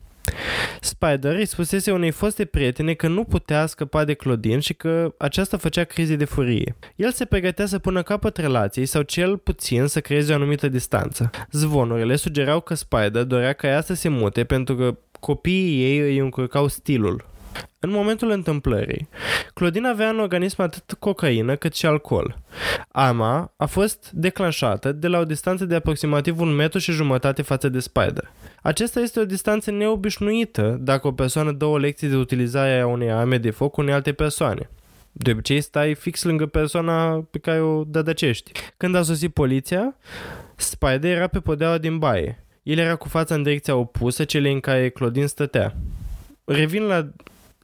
[0.82, 5.58] Spider îi spusese unei foste prietene că nu putea scăpa de Claudine și că aceasta
[5.58, 6.76] făcea crize de furie.
[6.95, 11.30] El se pregătea să pună capăt relației sau cel puțin să creeze o anumită distanță.
[11.52, 16.17] Zvonurile sugerau că Spider dorea ca ea să se mute pentru că copiii ei îi
[16.17, 17.32] încurcau stilul.
[17.80, 19.08] În momentul întâmplării,
[19.54, 22.39] Claudine avea în organism atât cocaină cât și alcool.
[22.92, 27.70] Arma a fost declanșată de la o distanță de aproximativ un metru și jumătate față
[27.70, 28.32] de Spider.
[28.62, 33.12] Acesta este o distanță neobișnuită dacă o persoană dă o lecție de utilizare a unei
[33.12, 34.70] arme de foc unei alte persoane.
[35.12, 38.52] De obicei stai fix lângă persoana pe care o dădăcești.
[38.78, 39.96] Când a sosit poliția,
[40.56, 42.46] Spider era pe podeaua din baie.
[42.63, 45.76] El era cu fața în direcția opusă celei în care Claudine stătea.
[46.46, 47.10] Revin la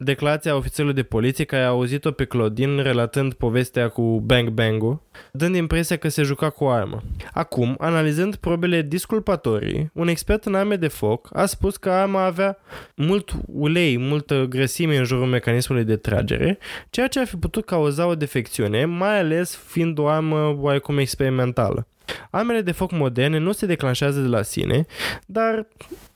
[0.01, 5.55] declarația ofițerului de poliție care a auzit-o pe Claudine relatând povestea cu Bang Bang-ul, dând
[5.55, 7.03] impresia că se juca cu o armă.
[7.33, 12.57] Acum, analizând probele disculpatorii, un expert în arme de foc a spus că arma avea
[12.95, 16.57] mult ulei, multă grăsime în jurul mecanismului de tragere,
[16.89, 21.87] ceea ce ar fi putut cauza o defecțiune, mai ales fiind o armă oarecum experimentală.
[22.29, 24.85] Armele de foc moderne nu se declanșează de la sine,
[25.25, 25.67] dar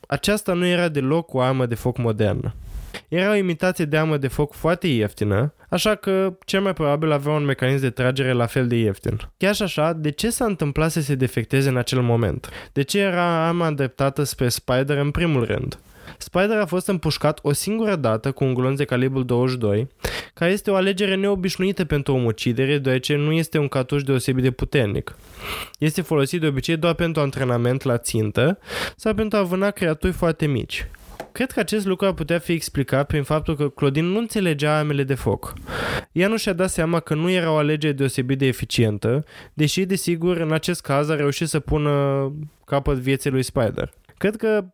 [0.08, 2.54] aceasta nu era deloc o armă de foc modernă.
[3.08, 7.34] Era o imitație de armă de foc foarte ieftină, așa că cel mai probabil avea
[7.34, 9.20] un mecanism de tragere la fel de ieftin.
[9.38, 12.50] Chiar și așa, de ce s-a întâmplat să se defecteze în acel moment?
[12.74, 15.80] De ce era arma îndreptată spre Spider în primul rând?
[16.18, 19.88] Spider a fost împușcat o singură dată cu un glonț de calibru 22,
[20.34, 25.16] care este o alegere neobișnuită pentru omucidere, deoarece nu este un cartuș deosebit de puternic.
[25.80, 28.60] Este folosit de obicei doar pentru antrenament la țintă
[28.96, 30.88] sau pentru a vâna creaturi foarte mici.
[31.32, 35.04] Cred că acest lucru ar putea fi explicat prin faptul că Claudine nu înțelegea armele
[35.04, 35.54] de foc.
[36.12, 40.38] Ea nu și-a dat seama că nu era o alegere deosebit de eficientă, deși, desigur,
[40.38, 41.92] în acest caz a reușit să pună
[42.66, 43.94] capăt vieții lui Spider.
[44.18, 44.66] Cred că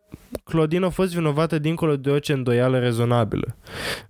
[0.44, 3.56] Claudine a fost vinovată dincolo de orice îndoială rezonabilă.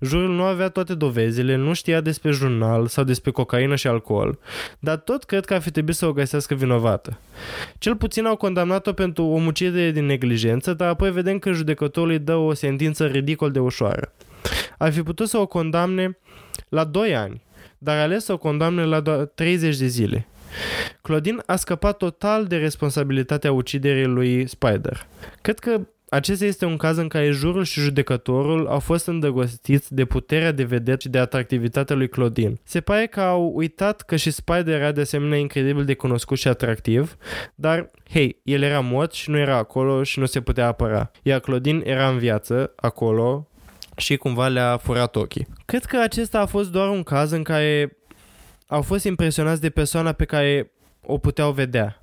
[0.01, 4.39] Jurul nu avea toate dovezile, nu știa despre jurnal sau despre cocaină și alcool,
[4.79, 7.19] dar tot cred că ar fi trebuit să o găsească vinovată.
[7.79, 12.35] Cel puțin au condamnat-o pentru omucidere din neglijență, dar apoi vedem că judecătorul îi dă
[12.35, 14.13] o sentință ridicol de ușoară.
[14.79, 16.19] Ar fi putut să o condamne
[16.69, 17.43] la 2 ani,
[17.79, 20.27] dar a ales să o condamne la doar 30 de zile.
[21.03, 25.07] Claudine a scăpat total de responsabilitatea uciderii lui Spider.
[25.41, 30.05] Cred că acesta este un caz în care jurul și judecătorul au fost îndrăgostiți de
[30.05, 32.55] puterea de vedet și de atractivitatea lui Claudine.
[32.65, 36.49] Se pare că au uitat că și Spider era de asemenea incredibil de cunoscut și
[36.49, 37.17] atractiv,
[37.55, 41.11] dar, hei, el era mort și nu era acolo și nu se putea apăra.
[41.23, 43.49] Iar Claudine era în viață, acolo,
[43.97, 45.47] și cumva le-a furat ochii.
[45.65, 47.97] Cred că acesta a fost doar un caz în care
[48.71, 50.71] au fost impresionați de persoana pe care
[51.07, 52.03] o puteau vedea.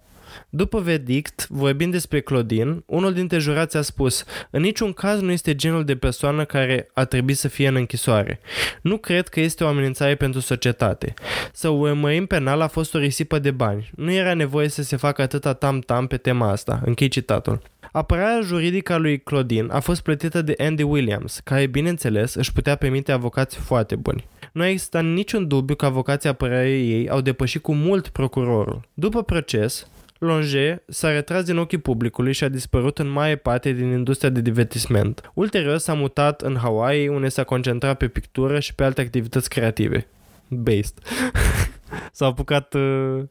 [0.49, 5.55] După verdict, vorbind despre Claudine, unul dintre jurați a spus În niciun caz nu este
[5.55, 8.39] genul de persoană care ar trebui să fie în închisoare.
[8.81, 11.13] Nu cred că este o amenințare pentru societate.
[11.53, 13.91] Să o urmărim penal a fost o risipă de bani.
[13.95, 16.81] Nu era nevoie să se facă atâta tam-tam pe tema asta.
[16.85, 17.61] Închei citatul.
[17.91, 22.75] Apărarea juridică a lui Claudine a fost plătită de Andy Williams, care, bineînțeles, își putea
[22.75, 24.27] permite avocați foarte buni.
[24.57, 28.81] Nu există niciun dubiu că avocații apărării ei au depășit cu mult procurorul.
[28.93, 33.91] După proces, Longe s-a retras din ochii publicului și a dispărut în mare parte din
[33.91, 35.31] industria de divertisment.
[35.33, 40.07] Ulterior s-a mutat în Hawaii, unde s-a concentrat pe pictură și pe alte activități creative.
[40.47, 40.93] Based.
[42.11, 43.23] S-a apucat uh,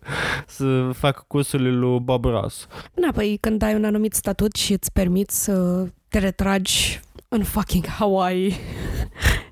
[0.47, 2.67] să facă cursurile lui Bob Ross.
[2.95, 7.87] Da, păi când ai un anumit statut și îți permiți să te retragi în fucking
[7.87, 8.57] Hawaii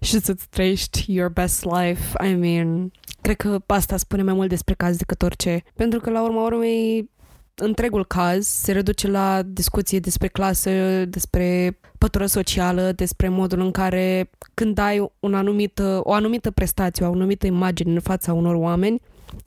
[0.04, 4.74] și să-ți trăiești your best life, I mean, cred că asta spune mai mult despre
[4.74, 5.62] caz decât orice.
[5.74, 7.10] Pentru că la urma urmei
[7.54, 10.70] întregul caz se reduce la discuție despre clasă,
[11.04, 17.12] despre pătură socială, despre modul în care când ai un anumit, o anumită prestație, o
[17.12, 19.00] anumită imagine în fața unor oameni,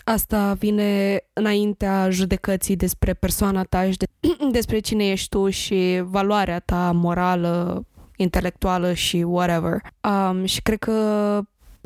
[0.04, 4.06] asta vine înaintea judecății despre persoana ta și de,
[4.52, 7.86] despre cine ești tu și valoarea ta morală,
[8.18, 9.82] intelectuală și whatever.
[10.02, 11.40] Um, și cred că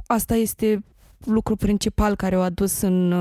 [0.08, 0.84] asta este
[1.26, 3.12] lucru principal care o adus în,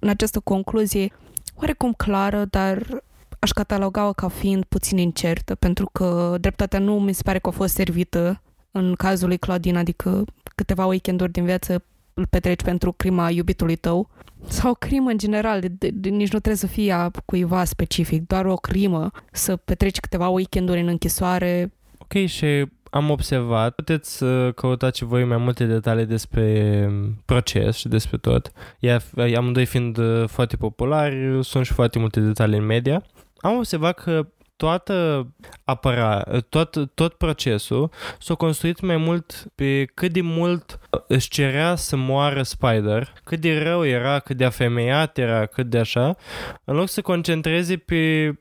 [0.00, 1.12] în această concluzie
[1.54, 3.02] oarecum clară, dar
[3.38, 7.52] aș cataloga-o ca fiind puțin incertă, pentru că dreptatea nu mi se pare că a
[7.52, 13.30] fost servită în cazul lui Claudine, adică câteva weekenduri din viață îl petreci pentru crima
[13.30, 14.08] iubitului tău
[14.48, 17.64] sau o crimă în general, de, de, de, nici nu trebuie să fie a cuiva
[17.64, 21.72] specific, doar o crimă, să petreci câteva weekenduri în închisoare.
[22.14, 26.88] Ok, și am observat, puteți să căutați și voi mai multe detalii despre
[27.24, 28.52] proces și despre tot.
[28.78, 29.02] Iar
[29.36, 33.02] amândoi fiind uh, foarte populari, sunt și foarte multe detalii în media.
[33.36, 35.26] Am observat că toată
[35.64, 41.96] apăra, tot, tot procesul s-a construit mai mult pe cât de mult își cerea să
[41.96, 46.16] moară Spider, cât de rău era, cât de afemeiat era, cât de așa,
[46.64, 48.34] în loc să concentreze pe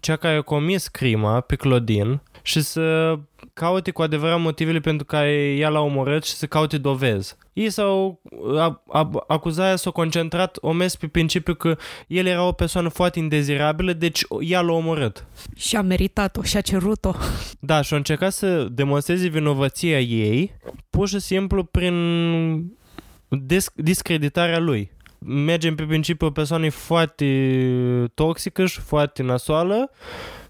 [0.00, 3.18] cea care a comis crima, pe Claudine, și să
[3.52, 7.36] caute cu adevărat motivele pentru care ea l-a omorât și să caute dovezi.
[7.52, 8.22] Ei s-au,
[9.26, 14.60] acuzarea s-a concentrat omes pe principiu că el era o persoană foarte indezirabilă, deci ea
[14.60, 15.26] l-a omorât.
[15.56, 17.14] Și a meritat-o și a cerut-o.
[17.60, 20.56] Da, și a încercat să demonstreze vinovăția ei,
[20.90, 21.96] pur și simplu prin
[23.74, 27.26] discreditarea lui mergem pe principiu o persoană foarte
[28.14, 29.90] toxică și foarte nasoală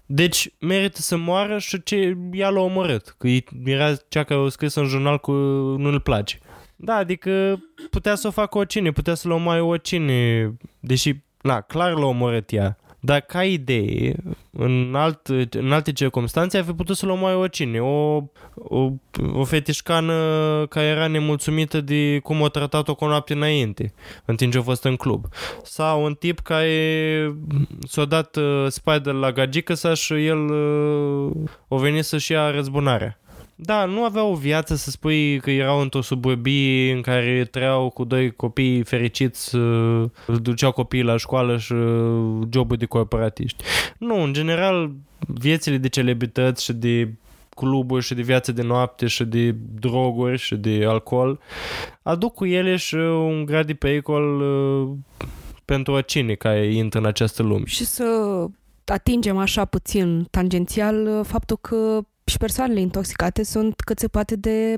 [0.09, 3.15] deci merită să moară și ce ea l-a omorât.
[3.17, 3.27] Că
[3.65, 5.31] era cea care a scris în jurnal cu
[5.77, 6.39] nu-l place.
[6.75, 12.05] Da, adică putea să o facă oricine, putea să-l omoare oricine, deși, na, clar l-a
[12.05, 12.77] omorât ea.
[13.07, 14.15] Dar ca idee,
[14.51, 17.79] în, alt, în alte circunstanțe, ar fi putut să-l omoare oricine.
[17.79, 18.23] O,
[18.55, 18.91] o,
[19.33, 20.13] o fetișcană
[20.69, 23.93] care era nemulțumită de cum o tratat-o cu o noapte înainte,
[24.25, 25.25] în timp ce a fost în club.
[25.63, 27.35] Sau un tip care
[27.87, 31.31] s-a dat uh, spider la gagică sa și el uh,
[31.67, 33.19] o venit să-și ia răzbunarea.
[33.59, 38.03] Da, nu aveau o viață să spui că erau într-o suburbie în care trăiau cu
[38.03, 40.09] doi copii fericiți, uh,
[40.41, 43.63] duceau copiii la școală și uh, joburi de corporatiști.
[43.97, 47.13] Nu, în general, viețile de celebrități și de
[47.49, 51.39] cluburi și de viață de noapte și de droguri și de alcool
[52.01, 54.89] aduc cu ele și un grad de pericol uh,
[55.65, 57.65] pentru oricine care intră în această lume.
[57.65, 58.03] Și să
[58.85, 64.77] atingem așa puțin tangențial uh, faptul că și persoanele intoxicate sunt cât se poate de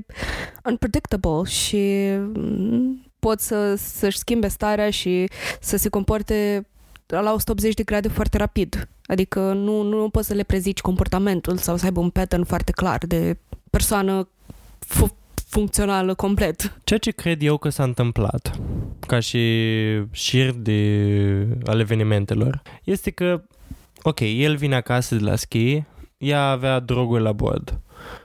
[0.64, 5.28] unpredictable și mm, pot să, să-și schimbe starea și
[5.60, 6.66] să se comporte
[7.06, 8.88] la 180 de grade foarte rapid.
[9.06, 12.98] Adică nu, nu poți să le prezici comportamentul sau să aibă un pattern foarte clar
[13.06, 13.36] de
[13.70, 14.28] persoană
[14.78, 15.16] fu-
[15.48, 16.78] funcțională complet.
[16.84, 18.60] Ceea ce cred eu că s-a întâmplat,
[19.06, 19.38] ca și
[20.10, 23.42] șir de, al evenimentelor, este că,
[24.02, 25.82] ok, el vine acasă de la schi,
[26.20, 27.80] ea avea droguri la bord,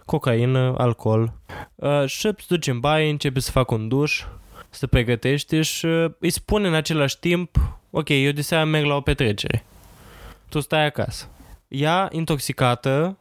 [0.05, 1.33] cocaină, alcool,
[1.75, 4.23] uh, și se duce în baie, începe să facă un duș,
[4.69, 8.95] să pregătește și uh, îi spune în același timp, ok, eu de seara merg la
[8.95, 9.65] o petrecere,
[10.49, 11.27] tu stai acasă.
[11.67, 13.17] Ea, intoxicată,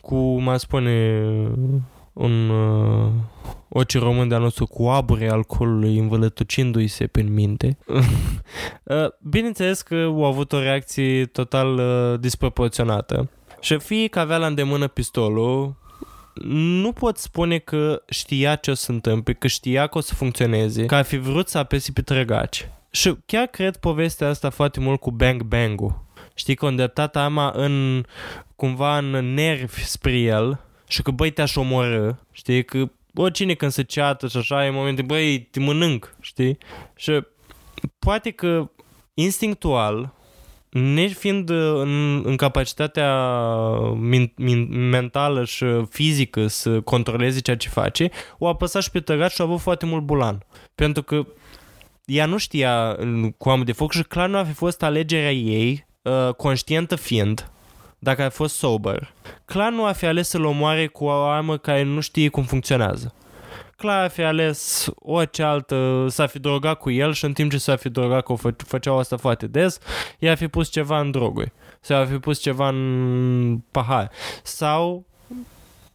[0.00, 1.22] cu, mă spune
[2.12, 3.10] un uh,
[3.68, 7.78] oci român de-al nostru cu abure alcoolului învălătucindu-i se prin minte.
[8.84, 13.28] uh, bineînțeles că au avut o reacție total uh, disproporționată.
[13.60, 15.74] Și fie că avea la îndemână pistolul,
[16.44, 20.86] nu pot spune că știa ce o să întâmple, că știa că o să funcționeze,
[20.86, 22.68] că ar fi vrut să apese pe trăgaci.
[22.90, 26.04] Și chiar cred povestea asta foarte mult cu Bang Bang-ul.
[26.34, 28.04] Știi că a îndreptat arma în,
[28.56, 33.82] cumva în nervi spre el și că băi te-aș omorâ, știi, că oricine când se
[33.82, 36.58] ceată și așa, e momentul, băi, te mănânc, știi?
[36.96, 37.20] Și
[37.98, 38.70] poate că
[39.14, 40.14] instinctual
[40.70, 43.30] nefiind în, în capacitatea
[43.94, 49.30] min, min, mentală și fizică să controleze ceea ce face, o apăsat și pe tăgat
[49.30, 50.46] și a avut foarte mult bulan.
[50.74, 51.26] Pentru că
[52.04, 52.98] ea nu știa
[53.38, 57.50] cu amul de foc și clar nu a fi fost alegerea ei, uh, conștientă fiind,
[57.98, 59.12] dacă a fost sober.
[59.44, 63.14] Clar nu a fi ales să-l omoare cu o armă care nu știe cum funcționează
[63.80, 67.76] clar fi ales orice altă, s-a fi drogat cu el și în timp ce s-a
[67.76, 69.78] fi drogat că o fă, făceau asta foarte des,
[70.18, 71.52] i-a fi pus ceva în droguri.
[71.80, 74.10] Sau a fi pus ceva în pahar.
[74.42, 75.04] Sau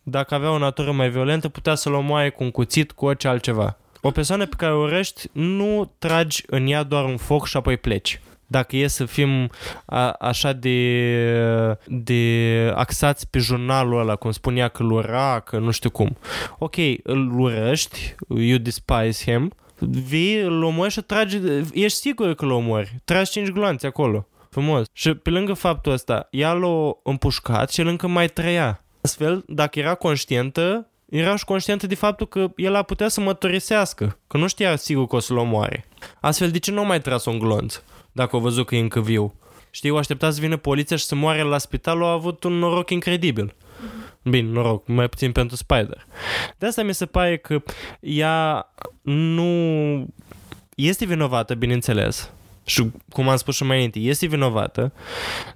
[0.04, 3.78] dacă avea o natură mai violentă putea să-l omoaie cu un cuțit, cu orice altceva.
[4.02, 7.78] O persoană pe care o urăști nu tragi în ea doar un foc și apoi
[7.78, 9.50] pleci dacă e să fim
[9.86, 15.72] a, așa de, de axați pe jurnalul ăla, cum spunea că îl ura, că nu
[15.72, 16.18] știu cum.
[16.58, 21.38] Ok, îl urăști, you despise him, vii, îl omori și tragi,
[21.74, 24.28] ești sigur că îl omori, tragi 5 gloanțe acolo.
[24.50, 24.86] Frumos.
[24.93, 28.84] Și pe lângă faptul ăsta, ea l-a împușcat și el încă mai trăia.
[29.02, 34.18] Astfel, dacă era conștientă, era și conștientă de faptul că el a putea să mătorisească,
[34.28, 35.86] că nu știa sigur că o să-l omoare.
[36.20, 37.82] Astfel, de ce nu mai tras un glonț?
[38.16, 39.34] Dacă au văzut că e încă viu.
[39.70, 42.89] Știi, o aștepta să vină poliția și să moare la spital, au avut un noroc
[42.89, 43.55] incredibil.
[44.22, 46.05] Bine, noroc, mai puțin pentru Spider.
[46.57, 47.63] De asta mi se pare că
[47.99, 48.70] ea
[49.01, 49.49] nu
[50.76, 52.32] este vinovată, bineînțeles.
[52.66, 54.93] Și cum am spus și mai înainte, este vinovată,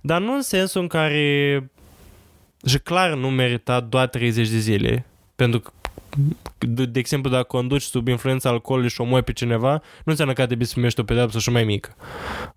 [0.02, 1.72] dar nu în sensul în care
[2.66, 5.06] și clar nu merita doar 30 de zile,
[5.36, 5.72] pentru că
[6.58, 10.46] de, de exemplu, dacă conduci sub influența alcoolului și omoi pe cineva, nu înseamnă că
[10.46, 11.96] trebuie să primești o pedeapsă și mai mică.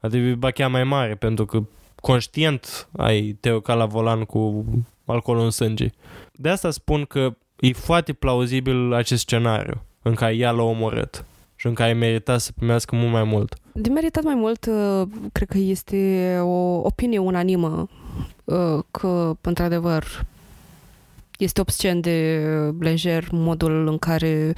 [0.01, 1.63] Ar trebui ba chiar mai mare, pentru că
[2.01, 4.65] conștient ai te ca la volan cu
[5.05, 5.87] alcoolul în sânge.
[6.33, 11.25] De asta spun că e foarte plauzibil acest scenariu în care ea l-a omorât
[11.57, 13.55] și în care merita să primească mult mai mult.
[13.73, 17.89] De meritat mai mult, uh, cred că este o opinie unanimă
[18.45, 20.05] uh, că, într-adevăr,
[21.39, 22.41] este obscen de
[22.81, 24.55] lejer modul în care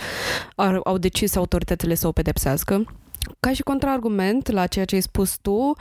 [0.56, 2.84] ar, au decis autoritățile să o pedepsească.
[3.40, 5.72] Ca și contraargument la ceea ce ai spus tu,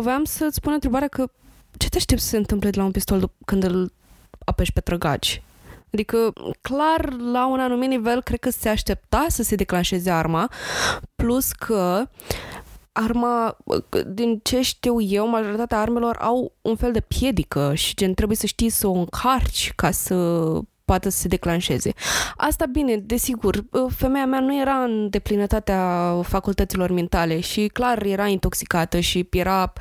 [0.00, 1.26] vreau să-ți pun întrebarea că
[1.76, 3.92] ce te aștepți să se întâmple de la un pistol când îl
[4.44, 5.42] apeși pe trăgaci?
[5.92, 10.50] Adică, clar, la un anumit nivel, cred că se aștepta să se declanșeze arma,
[11.14, 12.08] plus că
[12.96, 13.56] arma,
[14.06, 18.46] din ce știu eu, majoritatea armelor au un fel de piedică și gen trebuie să
[18.46, 20.14] știi să o încarci ca să
[20.84, 21.92] poată să se declanșeze.
[22.36, 29.00] Asta bine, desigur, femeia mea nu era în deplinătatea facultăților mentale și clar era intoxicată
[29.00, 29.72] și era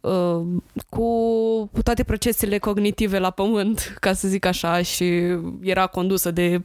[0.00, 0.40] uh,
[0.88, 6.62] cu toate procesele cognitive la pământ, ca să zic așa, și era condusă de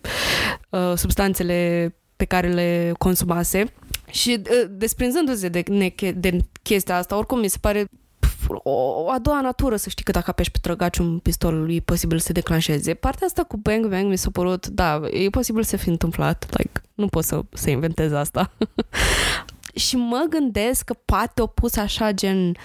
[0.70, 3.74] uh, substanțele pe care le consumase.
[4.12, 7.86] Și uh, desprinzându-se de, neche- de chestia asta, oricum mi se pare
[8.20, 8.72] pf, o,
[9.04, 12.20] o a doua natură să știi că dacă apeși pe trăgaci un pistol e posibil
[12.20, 12.94] să se declanșeze.
[12.94, 16.46] Partea asta cu bang bang mi s-a părut, da, e posibil să fi întâmplat.
[16.58, 18.52] Like, nu pot să, să inventez asta.
[19.74, 22.56] și mă gândesc că poate o pus așa gen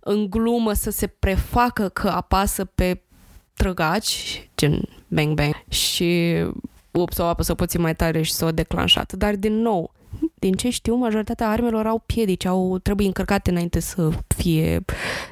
[0.00, 3.02] în glumă să se prefacă că apasă pe
[3.54, 6.34] trăgaci, gen bang bang, și
[6.90, 9.12] ups, o apăsă puțin mai tare și s-a declanșat.
[9.12, 9.92] Dar din nou,
[10.34, 14.84] din ce știu, majoritatea armelor au piedici, au, trebuie încărcate înainte să fie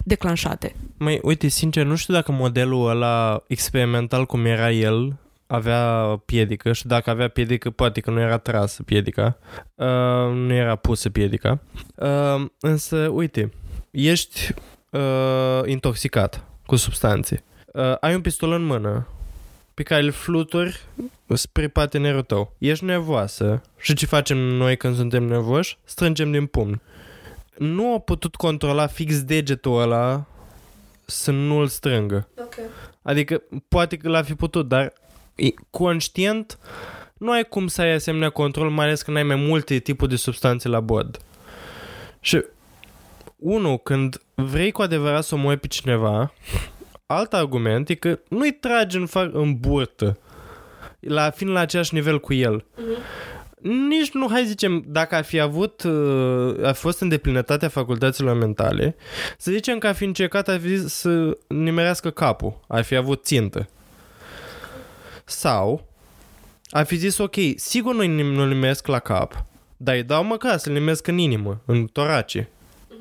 [0.05, 0.75] declanșate.
[0.99, 5.17] Mai, uite, sincer, nu știu dacă modelul ăla experimental cum era el
[5.47, 9.39] avea piedică și dacă avea piedică, poate că nu era trasă piedica,
[9.75, 9.87] uh,
[10.35, 11.61] nu era pusă piedica.
[11.97, 13.53] Uh, însă, uite,
[13.91, 14.55] ești
[14.91, 17.45] uh, intoxicat cu substanțe.
[17.73, 19.07] Uh, ai un pistol în mână
[19.75, 20.81] pe care îl fluturi
[21.27, 22.55] spre partenerul tău.
[22.59, 25.79] Ești nervoasă și ce facem noi când suntem nervoși?
[25.85, 26.81] Strângem din pumn.
[27.59, 30.25] Nu a putut controla fix degetul ăla
[31.05, 32.29] să nu-l strângă.
[32.39, 32.65] Okay.
[33.03, 34.93] Adică poate că l-a fi putut, dar
[35.35, 36.59] e- conștient
[37.23, 40.17] nu ai cum să ai asemenea control, mai ales când ai mai multe tipuri de
[40.17, 41.19] substanțe la bord.
[42.21, 42.45] Și
[43.37, 46.33] unul, când vrei cu adevărat să omori pe cineva,
[47.17, 50.19] alt argument e că nu-i tragi în, fa- în burtă,
[51.01, 52.65] la, fiind la același nivel cu el.
[53.89, 58.97] Nici nu, hai zicem, dacă ar fi avut, uh, a fost în deplinătatea facultăților mentale,
[59.39, 63.69] să zicem că ar fi încercat ar fi să nimerească capul, ar fi avut țintă.
[65.25, 65.87] Sau
[66.71, 69.45] ar fi zis, ok, sigur nu nu nimeresc la cap,
[69.77, 72.49] dar îi dau măcar să-l nimeresc în inimă, în torace,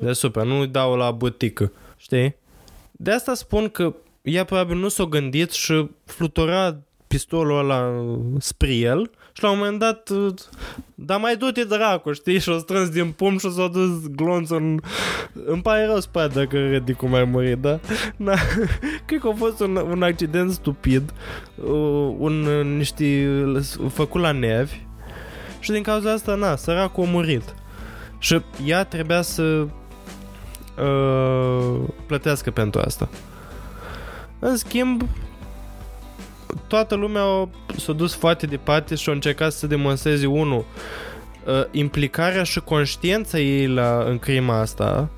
[0.00, 2.36] deasupra, nu îi dau la bătică, știi?
[2.90, 8.04] De asta spun că ea probabil nu s-a gândit și flutura pistolul ăla
[8.38, 10.34] spre el și la un moment dat uh,
[10.94, 12.38] dar mai du-te dracu, știi?
[12.38, 14.80] Și-o strâns din pumn și s-a dus glonțul în...
[15.46, 17.78] Îmi pare rău spate dacă râdi cum ai murit, da?
[18.16, 18.34] Na,
[19.06, 21.12] cred că a fost un, un accident stupid,
[21.56, 23.28] uh, un, uh, niște
[23.88, 24.80] făcut la nervi
[25.60, 27.54] și din cauza asta, na, săracul a murit.
[28.18, 29.66] Și ea trebuia să
[30.78, 33.08] uh, plătească pentru asta.
[34.44, 35.08] În schimb,
[36.66, 40.64] toată lumea a, s-a dus foarte departe și a încercat să demonstreze, unul,
[41.46, 45.08] uh, implicarea și conștiența ei la, în crima asta.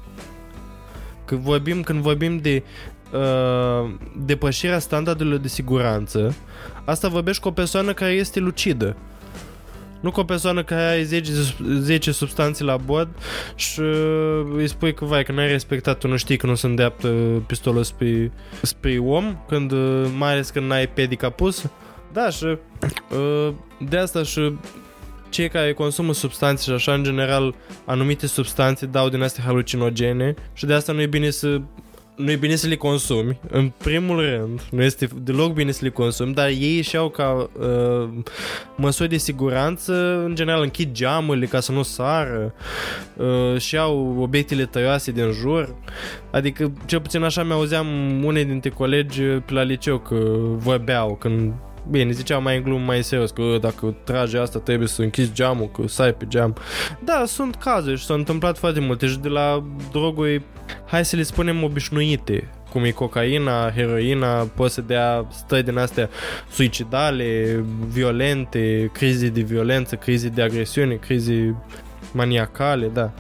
[1.24, 2.62] Că vorbim, când vorbim de
[3.12, 6.34] uh, depășirea standardelor de siguranță,
[6.84, 8.96] asta vorbești cu o persoană care este lucidă.
[10.04, 11.32] Nu cu o persoană care are 10,
[11.78, 13.08] 10 substanțe la bord
[13.54, 16.66] și uh, îi spui că, vai, că n-ai respectat, tu nu știi că nu se
[16.66, 17.08] îndeaptă
[17.46, 18.32] pistolul spre,
[18.62, 21.70] spre om, când, uh, mai ales când n-ai pedica pus.
[22.12, 23.54] Da, și uh,
[23.88, 24.52] de asta și
[25.28, 30.66] cei care consumă substanțe și așa, în general, anumite substanțe dau din astea halucinogene și
[30.66, 31.60] de asta nu e bine să
[32.16, 35.90] nu e bine să le consumi, în primul rând, nu este deloc bine să le
[35.90, 38.08] consumi, dar ei și au ca uh,
[38.76, 42.54] măsuri de siguranță, în general închid geamurile ca să nu sară
[43.16, 45.74] uh, și au obiectele tăioase din jur,
[46.30, 47.86] adică cel puțin așa mi-auzeam
[48.24, 50.14] unei dintre colegi pe la liceu că
[50.56, 51.52] vorbeau când
[51.90, 55.32] Bine, ziceau mai în glumă, mai serios, că "Ă, dacă trage asta trebuie să închizi
[55.32, 56.56] geamul, că să ai pe geam.
[57.04, 60.42] Da, sunt cazuri și s-au întâmplat foarte multe și de la droguri,
[60.86, 66.08] hai să le spunem obișnuite, cum e cocaina, heroina, poate să dea stări din astea
[66.50, 71.56] suicidale, violente, crize de violență, crize de agresiune, crize
[72.12, 73.12] maniacale, da.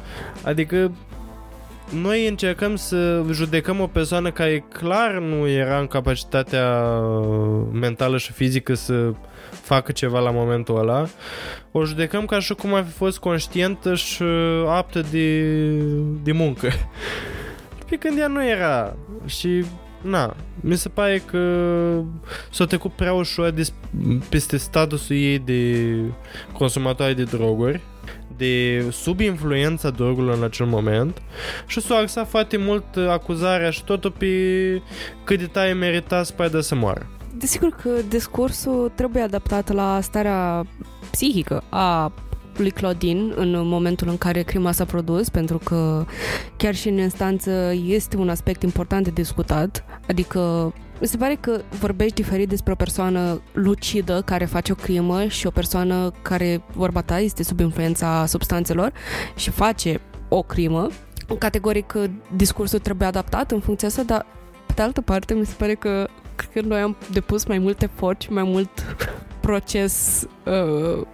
[0.42, 0.92] Adică
[1.92, 6.90] noi încercăm să judecăm o persoană care clar nu era în capacitatea
[7.72, 9.12] mentală și fizică să
[9.50, 11.06] facă ceva la momentul ăla,
[11.72, 14.22] o judecăm ca și cum ar fi fost conștientă și
[14.66, 15.42] aptă de,
[16.22, 16.68] de muncă.
[17.88, 18.96] Pe când ea nu era.
[19.26, 19.64] Și
[20.00, 21.38] na, mi se pare că
[22.50, 23.72] s-a trecut prea ușor des,
[24.28, 25.94] peste statusul ei de
[26.52, 27.80] consumatoare de droguri
[28.36, 31.22] de sub influența drogurilor în acel moment
[31.66, 34.26] și s-a axat foarte mult acuzarea și totul pe
[35.24, 37.06] cât de tare merita Spider să moară.
[37.36, 40.66] Desigur că discursul trebuie adaptat la starea
[41.10, 42.12] psihică a
[42.56, 46.04] lui Claudine în momentul în care crima s-a produs, pentru că
[46.56, 50.72] chiar și în instanță este un aspect important de discutat, adică
[51.04, 55.46] mi se pare că vorbești diferit despre o persoană lucidă care face o crimă și
[55.46, 58.92] o persoană care, vorba ta, este sub influența substanțelor
[59.36, 60.88] și face o crimă
[61.38, 61.94] categoric
[62.36, 64.26] discursul trebuie adaptat în funcția asta, dar
[64.66, 67.84] pe de altă parte mi se pare că cred că noi am depus mai multe
[67.92, 68.96] efort mai mult
[69.46, 71.06] proces uh,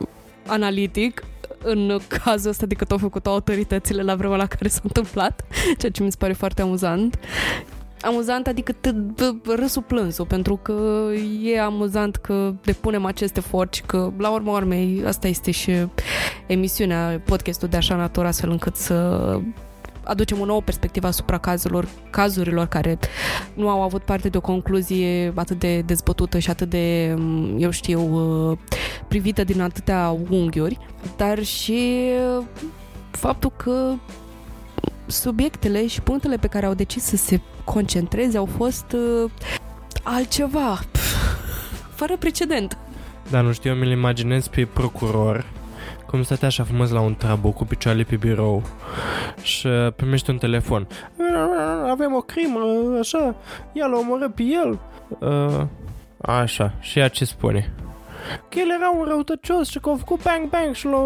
[0.47, 1.25] analitic
[1.63, 5.45] în cazul ăsta decât au făcut autoritățile la vremea la care s-a întâmplat,
[5.79, 7.19] ceea ce mi se pare foarte amuzant.
[8.03, 8.75] Amuzant, adică
[9.45, 11.09] râsul plânsul, pentru că
[11.43, 15.73] e amuzant că depunem acest efort și că, la urma urmei, asta este și
[16.47, 19.39] emisiunea, podcastul de așa natură, astfel încât să
[20.05, 22.99] aducem o nouă perspectivă asupra cazurilor, cazurilor care
[23.55, 27.17] nu au avut parte de o concluzie atât de dezbătută și atât de,
[27.59, 28.01] eu știu,
[28.51, 28.59] uh,
[29.09, 30.79] privită din atâtea unghiuri,
[31.17, 32.09] dar și
[33.11, 33.95] faptul că
[35.11, 39.31] subiectele și punctele pe care au decis să se concentreze au fost uh,
[40.03, 40.79] altceva,
[41.95, 42.79] fără precedent.
[43.31, 45.45] Da, nu știu, eu mi-l imaginez pe procuror
[46.07, 48.63] cum stătea așa frumos la un trabu cu picioarele pe birou
[49.43, 50.87] și primește un telefon.
[51.91, 52.61] Avem o crimă,
[52.99, 53.35] așa,
[53.73, 54.79] ia l omoră pe el.
[55.19, 55.67] Uh,
[56.21, 57.73] așa, și ea ce spune?
[58.49, 60.99] Că el era un răutăcios și că a făcut bang bang și l-a,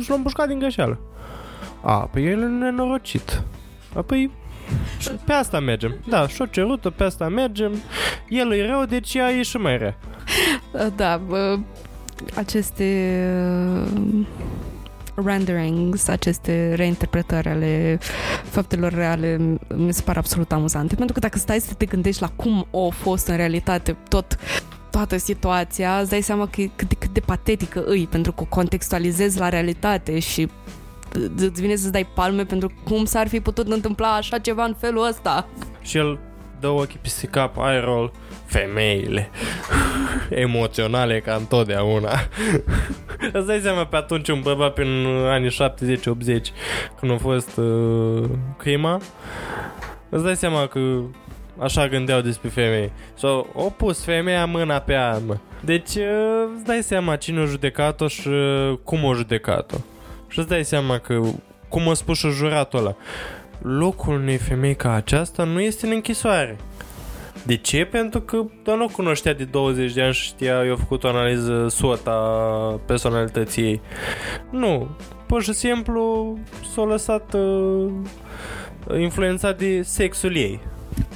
[0.00, 1.00] și l-a împușcat din greșeală.
[1.86, 3.42] A, pe el e nenorocit.
[3.94, 4.30] Apoi
[5.24, 5.96] pe asta mergem.
[6.08, 7.72] Da, și-o cerută, pe asta mergem.
[8.28, 9.96] El e rău, deci ea e și mai rea.
[10.96, 11.20] Da,
[12.34, 12.84] aceste
[13.94, 14.26] uh,
[15.24, 17.98] renderings, aceste reinterpretări ale
[18.44, 20.94] faptelor reale mi se par absolut amuzante.
[20.94, 24.36] Pentru că dacă stai să te gândești la cum a fost în realitate tot
[24.90, 28.46] toată situația, îți dai seama că, cât, de, cât de patetică îi, pentru că o
[28.48, 30.48] contextualizezi la realitate și
[31.36, 35.06] îți vine să-ți dai palme pentru cum s-ar fi putut întâmpla așa ceva în felul
[35.06, 35.48] ăsta.
[35.82, 36.18] Și el
[36.60, 38.12] dă ochii pe cap, eye roll,
[38.44, 39.30] femeile
[40.30, 42.10] emoționale ca întotdeauna.
[43.32, 45.54] Îți dai seama pe atunci un bărbat prin anii 70-80
[47.00, 48.24] când a fost uh,
[48.56, 49.00] crima
[50.08, 50.80] îți dai seama că
[51.58, 52.92] așa gândeau despre femei.
[53.14, 55.40] sau o pus femeia mâna pe armă.
[55.60, 59.76] Deci uh, îți dai seama cine a judecat-o și uh, cum a judecat-o.
[60.28, 61.20] Și îți dai seama că
[61.68, 62.96] cum a spus și juratul ăla.
[63.58, 66.56] Locul unei femei ca aceasta nu este în închisoare.
[67.42, 67.84] De ce?
[67.84, 71.68] Pentru că doar nu cunoștea de 20 de ani și știa, eu făcut o analiză
[71.68, 73.80] SWOT a personalității ei.
[74.50, 74.88] Nu,
[75.26, 76.38] pur și simplu
[76.74, 77.92] s-a lăsat uh,
[78.98, 80.60] influențat de sexul ei.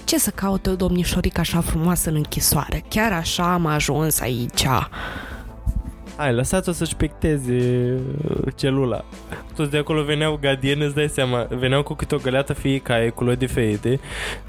[0.05, 2.85] Ce să caute o domnișorică așa frumoasă în închisoare?
[2.89, 4.67] Chiar așa am ajuns aici.
[6.21, 7.99] Hai, lăsați-o să-și picteze
[8.29, 9.05] uh, celula.
[9.57, 13.39] Toți de acolo veneau gadiene, îți dai seama, veneau cu câte o găleată fiecare, culori
[13.39, 14.01] diferite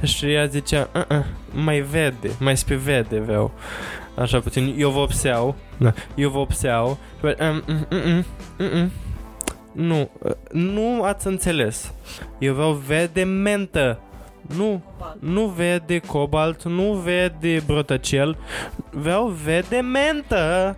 [0.03, 3.51] și ea zicea, uh-uh, mai vede, mai spre vede vreau.
[4.15, 8.26] Așa puțin, eu vă obseau, da, eu vă obseau, um, mm, mm,
[8.57, 8.91] mm,
[9.72, 11.93] nu, uh, nu ați înțeles.
[12.39, 13.99] Eu vreau vede mentă.
[14.55, 14.81] Nu,
[15.19, 18.37] nu vede cobalt, nu vede brotăcel,
[18.89, 20.75] vreau vede mentă.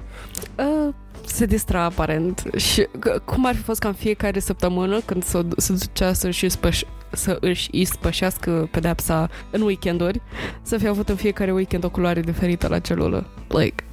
[0.56, 0.94] Uh,
[1.26, 2.88] se distra aparent și
[3.26, 6.82] cum ar fi fost ca în fiecare săptămână când se, se ducea să își spăș,
[7.12, 10.22] să își ispășească pedepsa în weekenduri,
[10.62, 13.26] să fie avut în fiecare weekend o culoare diferită la celulă.
[13.48, 13.84] Like,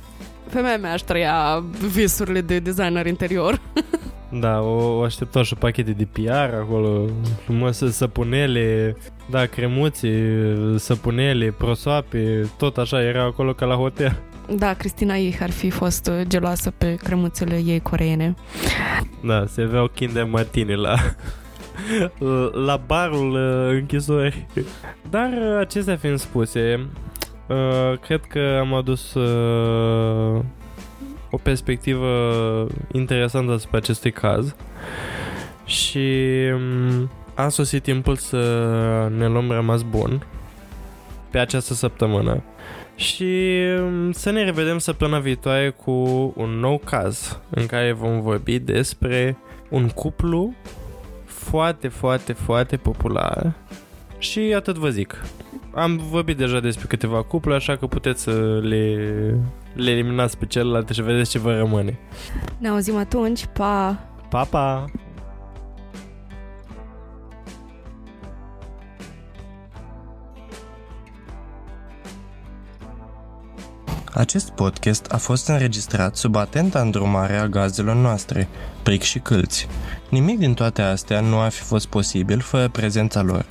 [0.47, 3.61] femeia mea aș trăia visurile de designer interior.
[4.33, 7.05] Da, o, o așteptau și pachete de PR acolo,
[7.45, 8.97] frumos săpunele,
[9.31, 10.23] da, cremuții,
[10.77, 14.19] săpunele, prosoape, tot așa era acolo ca la hotel.
[14.57, 18.35] Da, Cristina ei ar fi fost geloasă pe cremuțele ei coreene.
[19.25, 20.97] Da, se aveau Kinder Martini la,
[22.67, 24.47] la barul uh, închisorii.
[25.11, 26.89] Dar uh, acestea fiind spuse,
[27.47, 29.15] uh, cred că am adus
[31.31, 34.55] o perspectivă interesantă asupra acestui caz.
[35.65, 36.19] Și
[36.55, 38.39] um, a sosit timpul să
[39.17, 40.27] ne luăm rămas bun
[41.31, 42.43] pe această săptămână.
[42.95, 45.93] Și um, să ne revedem săptămâna viitoare cu
[46.37, 49.37] un nou caz în care vom vorbi despre
[49.69, 50.55] un cuplu
[51.25, 53.55] foarte, foarte, foarte popular.
[54.19, 55.23] Și atât vă zic.
[55.75, 58.95] Am vorbit deja despre câteva cupluri, așa că puteți să le,
[59.75, 61.99] le eliminați pe celelalte și vedeți ce vă rămâne.
[62.59, 63.99] Ne auzim atunci, pa!
[64.29, 64.85] Pa, pa!
[74.15, 78.49] Acest podcast a fost înregistrat sub atenta îndrumare a gazelor noastre,
[78.83, 79.69] pric și câlți.
[80.09, 83.45] Nimic din toate astea nu ar fi fost posibil fără prezența lor.